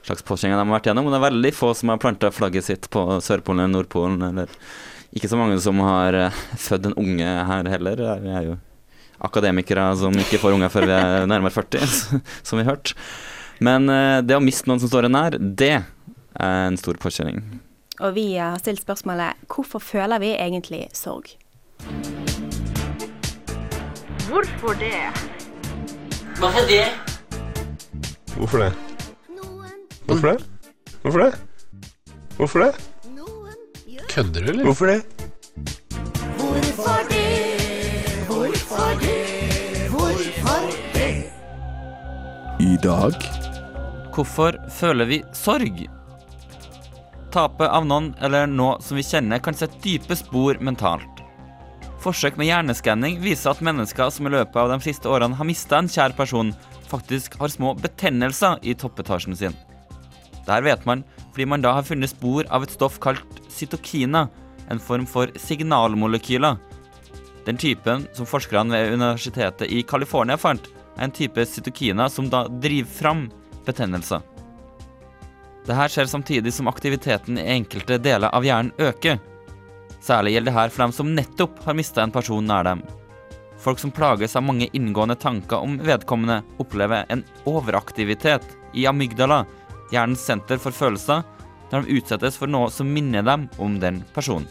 slags 0.06 0.24
påkjenninger 0.26 0.60
de 0.60 0.64
har 0.64 0.76
vært 0.78 0.90
gjennom. 0.90 1.08
Og 1.08 1.14
det 1.14 1.18
er 1.20 1.26
veldig 1.28 1.52
få 1.56 1.72
som 1.76 1.92
har 1.92 2.02
planta 2.02 2.30
flagget 2.34 2.68
sitt 2.68 2.88
på 2.92 3.04
Sørpolen 3.24 3.64
eller 3.64 3.74
Nordpolen, 3.74 4.22
eller 4.30 4.52
ikke 5.16 5.30
så 5.30 5.38
mange 5.40 5.58
som 5.62 5.80
har 5.84 6.16
eh, 6.16 6.40
født 6.66 6.90
en 6.90 6.98
unge 7.02 7.36
her 7.50 7.70
heller. 7.72 8.04
Vi 8.22 8.32
er 8.32 8.48
jo 8.50 8.56
akademikere 9.26 9.88
som 9.96 10.14
ikke 10.20 10.40
får 10.42 10.56
unger 10.58 10.72
før 10.72 10.88
vi 10.88 10.96
er 10.96 11.28
nærmere 11.32 11.54
40, 11.54 11.86
som 12.46 12.58
vi 12.58 12.64
har 12.64 12.76
hørt. 12.76 12.94
Men 13.64 13.88
eh, 13.92 14.22
det 14.24 14.36
å 14.36 14.44
miste 14.44 14.68
noen 14.70 14.82
som 14.82 14.92
står 14.92 15.08
en 15.08 15.16
nær, 15.16 15.38
det 15.40 15.74
er 15.76 16.66
en 16.66 16.76
stor 16.80 16.98
påkjenning. 17.00 17.40
Og 17.96 18.12
vi 18.12 18.34
har 18.36 18.58
stilt 18.60 18.82
spørsmålet 18.84 19.46
hvorfor 19.48 19.80
føler 19.80 20.20
vi 20.20 20.34
egentlig 20.36 20.82
sorg? 20.92 21.32
Hvorfor 24.28 24.76
det? 24.76 25.00
Hvorfor 26.36 26.68
det? 26.68 26.84
Hvorfor 28.36 28.66
det? 28.66 28.85
Hvorfor 30.06 30.28
det? 30.28 30.44
Hvorfor 31.02 31.18
det? 31.18 31.32
Hvorfor 32.36 32.58
det? 32.58 32.72
Kødder 34.08 34.44
du, 34.44 34.50
eller? 34.50 34.64
Hvorfor 34.64 34.86
det? 34.86 35.02
Hvorfor 36.36 37.00
det? 37.10 37.24
Hvorfor 38.26 39.00
det? 39.00 39.88
Hvorfor 39.90 40.70
det? 40.94 41.24
I 42.60 42.76
dag 42.82 43.12
Hvorfor 44.14 44.52
føler 44.70 45.04
vi 45.04 45.20
sorg? 45.34 45.82
Tapet 47.34 47.66
av 47.66 47.84
noen 47.84 48.14
eller 48.22 48.46
noe 48.46 48.78
som 48.80 48.96
vi 48.96 49.04
kjenner, 49.04 49.42
kan 49.42 49.58
sette 49.58 49.82
dype 49.82 50.16
spor 50.16 50.62
mentalt. 50.62 51.22
Forsøk 52.00 52.38
med 52.38 52.46
hjerneskanning 52.46 53.18
viser 53.20 53.50
at 53.50 53.60
mennesker 53.60 54.14
som 54.14 54.30
i 54.30 54.36
løpet 54.38 54.56
av 54.62 54.70
de 54.70 54.78
siste 54.86 55.10
årene 55.10 55.34
har 55.34 55.50
mista 55.50 55.82
en 55.82 55.90
kjær 55.90 56.14
person, 56.14 56.54
faktisk 56.86 57.34
har 57.42 57.50
små 57.50 57.74
betennelser 57.82 58.62
i 58.62 58.78
toppetasjen 58.78 59.34
sin. 59.36 59.65
Der 60.46 60.62
vet 60.62 60.86
man 60.86 61.04
fordi 61.32 61.46
man 61.46 61.62
da 61.62 61.74
har 61.76 61.84
funnet 61.84 62.12
spor 62.12 62.46
av 62.50 62.64
et 62.64 62.72
stoff 62.72 63.00
kalt 63.02 63.42
cytokina, 63.52 64.28
en 64.70 64.80
form 64.80 65.06
for 65.06 65.30
signalmolekyler. 65.36 66.56
Den 67.46 67.58
typen 67.60 68.06
som 68.16 68.26
forskerne 68.26 68.72
ved 68.72 68.94
universitetet 68.96 69.70
i 69.70 69.82
California 69.82 70.38
fant, 70.40 70.64
er 70.96 71.04
en 71.04 71.14
type 71.14 71.44
cytokina 71.46 72.08
som 72.10 72.30
da 72.32 72.46
driver 72.48 72.90
fram 72.90 73.26
betennelser. 73.66 74.24
Dette 75.66 75.88
skjer 75.90 76.08
samtidig 76.10 76.52
som 76.54 76.70
aktiviteten 76.70 77.38
i 77.38 77.48
enkelte 77.56 77.98
deler 77.98 78.30
av 78.34 78.46
hjernen 78.46 78.72
øker. 78.78 79.18
Særlig 80.00 80.36
gjelder 80.36 80.54
dette 80.54 80.74
for 80.74 80.84
dem 80.84 80.94
som 80.94 81.14
nettopp 81.14 81.62
har 81.66 81.76
mista 81.76 82.02
en 82.02 82.14
person 82.14 82.46
nær 82.46 82.64
dem. 82.66 82.84
Folk 83.58 83.80
som 83.82 83.90
plages 83.90 84.36
av 84.36 84.44
mange 84.46 84.68
inngående 84.76 85.16
tanker 85.18 85.64
om 85.64 85.78
vedkommende, 85.82 86.42
opplever 86.62 87.06
en 87.10 87.24
overaktivitet 87.48 88.44
i 88.74 88.86
amygdala, 88.86 89.44
hjernens 89.92 90.22
senter 90.26 90.60
for 90.62 90.74
følelser, 90.74 91.24
når 91.72 91.82
de 91.86 91.98
utsettes 91.98 92.38
for 92.38 92.50
noe 92.50 92.70
som 92.70 92.88
minner 92.90 93.24
dem 93.26 93.48
om 93.62 93.80
den 93.82 94.02
personen. 94.14 94.46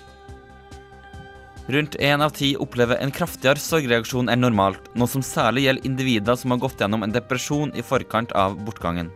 Rundt 1.68 1.96
én 1.98 2.22
av 2.22 2.30
ti 2.38 2.52
opplever 2.62 3.00
en 3.02 3.14
kraftigere 3.14 3.62
sorgreaksjon 3.62 4.30
enn 4.30 4.44
normalt, 4.44 4.92
noe 4.94 5.10
som 5.10 5.24
særlig 5.26 5.66
gjelder 5.66 5.88
individer 5.90 6.38
som 6.38 6.54
har 6.54 6.62
gått 6.62 6.84
gjennom 6.84 7.02
en 7.02 7.16
depresjon 7.16 7.74
i 7.74 7.82
forkant 7.82 8.36
av 8.38 8.60
bortgangen. 8.68 9.10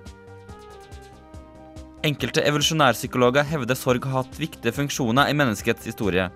Enkelte 2.07 2.41
evolusjonærpsykologer 2.47 3.45
hevder 3.45 3.77
sorg 3.77 4.07
har 4.07 4.23
hatt 4.23 4.39
viktige 4.39 4.73
funksjoner 4.73 5.29
i 5.29 5.35
menneskets 5.37 5.85
historie. 5.91 6.29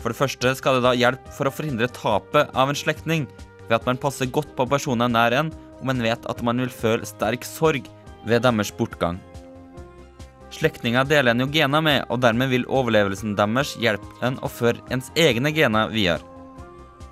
For 0.00 0.14
det 0.14 0.20
første 0.20 0.54
skal 0.56 0.78
det 0.78 0.86
da 0.86 0.96
hjelpe 0.96 1.34
for 1.36 1.50
å 1.50 1.52
forhindre 1.52 1.90
tapet 1.92 2.48
av 2.56 2.70
en 2.70 2.78
slektning, 2.78 3.26
ved 3.66 3.76
at 3.76 3.88
man 3.90 4.00
passer 4.00 4.30
godt 4.32 4.54
på 4.56 4.68
personer 4.70 5.10
nær 5.12 5.34
en, 5.36 5.52
og 5.80 5.84
man 5.90 6.00
vet 6.00 6.24
at 6.30 6.40
man 6.46 6.62
vil 6.62 6.72
føle 6.72 7.08
sterk 7.08 7.44
sorg 7.44 7.84
ved 8.24 8.42
deres 8.44 8.72
bortgang. 8.76 9.20
Slektninger 10.50 11.06
deler 11.06 11.32
en 11.32 11.44
jo 11.44 11.48
gener 11.52 11.82
med, 11.84 12.04
og 12.10 12.20
dermed 12.24 12.50
vil 12.50 12.66
overlevelsen 12.66 13.36
deres 13.38 13.76
hjelpe 13.80 14.10
en 14.26 14.38
å 14.42 14.50
føre 14.50 14.82
ens 14.90 15.12
egne 15.14 15.52
gener 15.54 15.92
videre. 15.94 16.26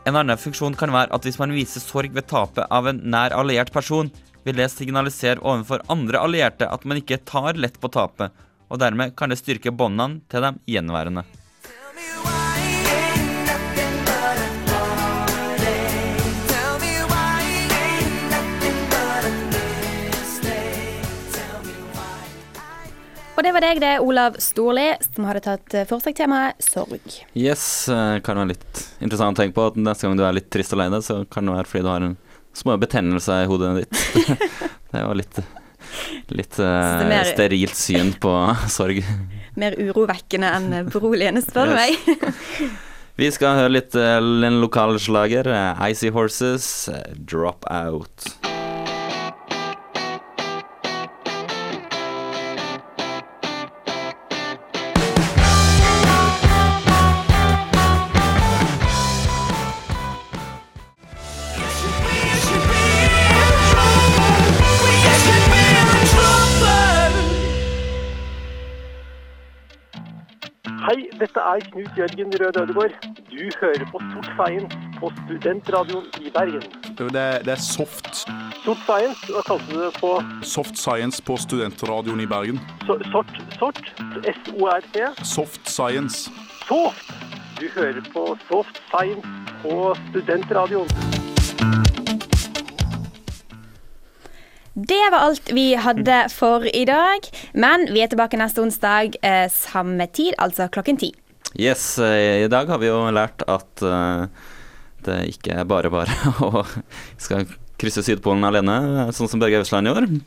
En 0.09 0.17
annen 0.17 0.41
funksjon 0.41 0.77
kan 0.79 0.93
være 0.95 1.13
at 1.15 1.27
hvis 1.27 1.39
man 1.39 1.53
viser 1.53 1.85
sorg 1.85 2.15
ved 2.17 2.27
tapet 2.31 2.67
av 2.73 2.89
en 2.89 3.03
nær 3.13 3.35
alliert 3.37 3.71
person, 3.75 4.11
vil 4.45 4.57
det 4.57 4.71
signalisere 4.73 5.43
overfor 5.43 5.85
andre 5.93 6.23
allierte 6.25 6.69
at 6.69 6.87
man 6.89 7.01
ikke 7.01 7.21
tar 7.29 7.59
lett 7.61 7.77
på 7.81 7.91
tapet, 7.93 8.33
og 8.69 8.81
dermed 8.81 9.15
kan 9.17 9.31
det 9.31 9.41
styrke 9.41 9.73
båndene 9.75 10.23
til 10.33 10.45
de 10.45 10.55
gjenværende. 10.75 11.25
Og 23.39 23.45
det 23.47 23.53
var 23.55 23.63
deg, 23.63 23.79
det, 23.79 23.91
Olav 24.03 24.35
Storli, 24.43 24.89
som 25.15 25.27
hadde 25.29 25.45
tatt 25.45 25.75
eh, 25.79 25.85
for 25.87 26.03
seg 26.03 26.17
temaet 26.19 26.59
sorg. 26.65 27.05
Yes, 27.39 27.63
eh, 27.87 28.17
kan 28.27 28.41
være 28.41 28.51
litt 28.57 28.81
interessant 28.99 29.39
å 29.39 29.43
tenke 29.45 29.55
på 29.55 29.67
at 29.71 29.79
neste 29.79 30.09
gang 30.09 30.19
du 30.19 30.25
er 30.27 30.35
litt 30.35 30.49
trist 30.51 30.75
alene, 30.75 30.99
så 31.07 31.21
kan 31.31 31.47
det 31.47 31.55
være 31.55 31.71
fordi 31.71 31.85
du 31.87 31.91
har 31.93 32.07
en 32.09 32.17
små 32.59 32.75
betennelse 32.83 33.37
i 33.45 33.47
hodet 33.47 33.71
ditt. 33.85 34.03
det 34.91 35.05
var 35.07 35.15
litt, 35.21 35.39
litt 36.35 36.59
er 36.67 37.07
mer- 37.07 37.31
sterilt 37.31 37.79
syn 37.79 38.11
på 38.19 38.35
sorg. 38.77 39.05
Mer 39.59 39.79
urovekkende 39.79 40.51
enn 40.59 40.91
beroligende, 40.91 41.45
spør 41.47 41.71
du 41.71 41.79
Yes. 41.79 42.03
meg. 42.11 42.77
Vi 43.19 43.31
skal 43.35 43.57
høre 43.59 43.71
litt 43.77 43.95
uh, 43.99 44.19
en 44.19 44.59
lokal 44.63 44.99
slager. 45.03 45.47
Icy 45.87 46.11
Horses, 46.15 46.69
Drop 47.19 47.67
Out. 47.71 48.35
Dette 71.21 71.41
er 71.41 71.65
Knut 71.71 71.99
Jørgen 71.99 72.33
Rød 72.41 72.57
Ødegård. 72.63 72.95
Du 73.31 73.51
hører 73.61 73.85
på 73.93 73.99
Sort 74.13 74.29
Science 74.37 74.79
på 75.01 75.11
Studentradioen 75.19 76.07
i 76.21 76.31
Bergen. 76.35 76.63
Det, 76.99 77.11
det 77.47 77.53
er 77.53 77.63
soft. 77.63 78.15
Sort 78.65 78.83
Science, 78.87 79.33
hva 79.33 79.43
kalte 79.47 79.67
du 79.73 79.83
det 79.85 79.93
på 80.01 80.13
Soft 80.43 80.79
science 80.79 81.23
på 81.23 81.37
studentradioen 81.37 82.21
i 82.21 82.27
Bergen. 82.27 82.61
so 82.87 82.99
sort? 83.13 83.33
Sort? 83.59 83.83
S-O-R-T? 84.25 85.25
Soft 85.25 85.71
science. 85.71 86.31
Soft! 86.69 87.15
Du 87.61 87.67
hører 87.75 88.03
på 88.13 88.37
Soft 88.51 88.83
Science 88.91 89.29
på 89.63 89.95
Studentradioen. 90.11 91.18
Det 94.79 95.11
var 95.11 95.19
alt 95.19 95.51
vi 95.51 95.73
hadde 95.75 96.29
for 96.31 96.63
i 96.71 96.85
dag. 96.87 97.25
Men 97.59 97.89
vi 97.91 98.03
er 98.05 98.11
tilbake 98.13 98.39
neste 98.39 98.63
onsdag 98.63 99.17
eh, 99.27 99.49
samme 99.51 100.07
tid, 100.15 100.37
altså 100.39 100.69
klokken 100.71 101.01
ti. 101.01 101.09
Yes, 101.59 101.97
eh, 101.99 102.45
i 102.45 102.51
dag 102.53 102.71
har 102.71 102.79
vi 102.79 102.87
jo 102.87 103.01
lært 103.11 103.43
at 103.51 103.83
uh, 103.83 104.29
det 105.03 105.17
ikke 105.33 105.57
er 105.59 105.67
bare 105.67 105.91
bare 105.91 106.15
å 106.47 106.63
skal 107.19 107.49
krysse 107.79 108.05
Sydpolen 108.07 108.47
alene, 108.47 109.09
sånn 109.17 109.31
som 109.33 109.43
Børge 109.43 109.65
Ausland 109.65 109.91
gjorde. 109.91 110.21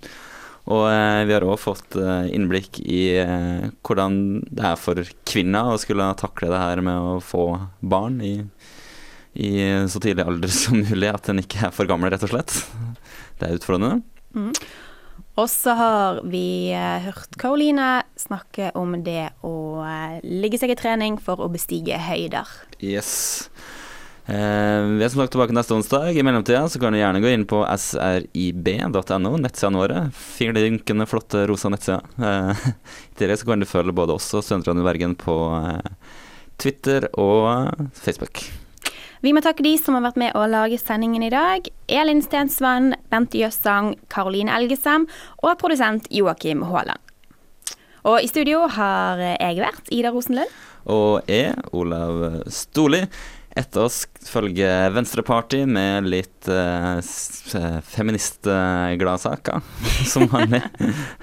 Og 0.68 0.84
uh, 0.84 1.24
vi 1.24 1.38
har 1.38 1.48
òg 1.48 1.56
fått 1.62 1.96
uh, 1.96 2.28
innblikk 2.28 2.82
i 2.84 3.06
eh, 3.24 3.72
hvordan 3.88 4.20
det 4.52 4.68
er 4.68 4.78
for 4.78 5.00
kvinner 5.32 5.72
å 5.72 5.80
skulle 5.80 6.12
takle 6.20 6.52
det 6.52 6.60
her 6.60 6.84
med 6.86 7.00
å 7.00 7.18
få 7.24 7.48
barn 7.80 8.20
i, 8.20 8.36
i 9.40 9.52
så 9.88 10.04
tidlig 10.04 10.28
alder 10.28 10.52
som 10.54 10.84
mulig, 10.84 11.08
at 11.08 11.32
en 11.32 11.40
ikke 11.40 11.70
er 11.70 11.76
for 11.76 11.88
gammel, 11.88 12.12
rett 12.12 12.28
og 12.28 12.36
slett. 12.36 12.66
Det 13.40 13.48
er 13.48 13.62
utfordrende. 13.62 14.02
Mm. 14.36 14.54
Og 15.40 15.48
så 15.50 15.74
har 15.80 16.20
vi 16.28 16.72
eh, 16.76 17.06
hørt 17.06 17.38
Karoline 17.40 18.04
snakke 18.20 18.72
om 18.78 18.98
det 19.06 19.30
å 19.48 19.82
eh, 19.86 20.20
ligge 20.28 20.60
seg 20.60 20.74
i 20.74 20.80
trening 20.80 21.18
for 21.22 21.40
å 21.40 21.50
bestige 21.52 22.00
høyder. 22.04 22.50
Yes. 22.84 23.48
Eh, 24.32 24.82
vi 25.00 25.04
er 25.04 25.10
som 25.10 25.24
sagt 25.24 25.34
tilbake 25.34 25.56
neste 25.56 25.74
onsdag. 25.76 26.12
I 26.14 26.24
mellomtida 26.24 26.66
så 26.70 26.80
kan 26.80 26.94
du 26.94 27.00
gjerne 27.00 27.24
gå 27.24 27.32
inn 27.34 27.48
på 27.50 27.64
srib.no, 27.66 29.36
nettsidene 29.42 29.82
våre. 29.82 30.04
Fingerdrynkende 30.14 31.08
flotte 31.10 31.46
rosa 31.50 31.72
nettsider. 31.74 32.06
Eh, 32.22 32.66
I 33.12 33.22
tillegg 33.22 33.42
så 33.42 33.52
kan 33.52 33.64
du 33.64 33.70
følge 33.70 33.96
både 33.98 34.20
oss 34.20 34.30
og 34.36 34.46
Studentradioen 34.46 34.88
Bergen 34.88 35.16
på 35.20 35.38
eh, 35.58 36.20
Twitter 36.62 37.10
og 37.20 37.90
Facebook. 37.98 38.46
Vi 39.22 39.36
må 39.38 39.42
takke 39.46 39.62
de 39.62 39.76
som 39.78 39.94
har 39.94 40.02
vært 40.08 40.18
med 40.18 40.34
å 40.34 40.48
lage 40.50 40.80
sendingen 40.82 41.22
i 41.22 41.30
dag. 41.30 41.68
Elin 41.86 42.24
Stensvann, 42.26 42.96
Bente 43.14 43.38
Jøssang, 43.38 43.94
Karoline 44.10 44.50
Elgesem 44.56 45.06
og 45.44 45.60
produsent 45.62 46.08
Joakim 46.10 46.64
Haaland. 46.66 46.98
Og 48.10 48.18
i 48.26 48.30
studio 48.32 48.64
har 48.66 49.22
jeg 49.22 49.60
vært 49.62 49.92
Ida 49.94 50.10
Rosenlund. 50.10 50.50
Og 50.90 51.30
jeg, 51.30 51.54
Olav 51.70 52.42
Storli. 52.50 53.04
Etter 53.52 53.84
oss 53.84 54.06
følger 54.26 54.90
Venstreparty 54.96 55.66
med 55.70 56.08
litt 56.10 56.48
eh, 56.50 57.04
feministgladsaker, 57.92 59.62
som 60.14 60.26
vanlig. 60.32 60.64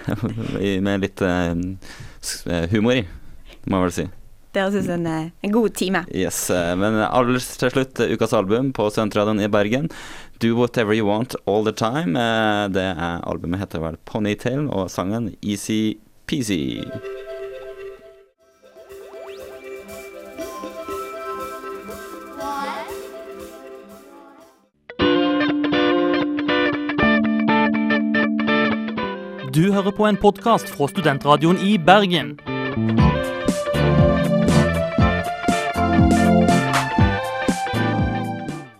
med 0.86 1.02
litt 1.02 1.24
eh, 1.24 2.68
humor 2.76 3.00
i, 3.00 3.06
må 3.66 3.80
jeg 3.80 3.88
vel 3.88 3.96
si. 3.98 4.08
Det 4.58 4.64
høres 4.64 4.82
ut 4.82 4.88
som 4.88 5.04
en, 5.06 5.28
en 5.46 5.52
god 5.54 5.74
time. 5.78 6.00
Yes, 6.10 6.48
uh, 6.50 6.72
Men 6.74 6.96
aller 6.98 7.38
til 7.38 7.70
slutt, 7.70 8.00
ukas 8.10 8.32
album 8.34 8.72
på 8.74 8.88
Studentradioen 8.90 9.38
i 9.38 9.46
Bergen. 9.46 9.86
Do 10.42 10.56
Whatever 10.58 10.98
You 10.98 11.06
Want 11.06 11.36
All 11.46 11.62
The 11.62 11.76
Time. 11.78 12.18
det 12.74 12.82
er 12.90 13.22
Albumet 13.22 13.62
heter 13.62 13.84
vel 13.84 14.00
Ponytail, 14.02 14.66
og 14.66 14.90
sangen 14.90 15.30
Easy 15.46 15.94
Peasy. 16.26 16.82
Du 29.54 29.70
hører 29.70 29.94
på 29.94 30.10
en 30.10 30.18
podkast 30.18 30.74
fra 30.74 30.90
Studentradioen 30.90 31.62
i 31.62 31.78
Bergen. 31.78 32.40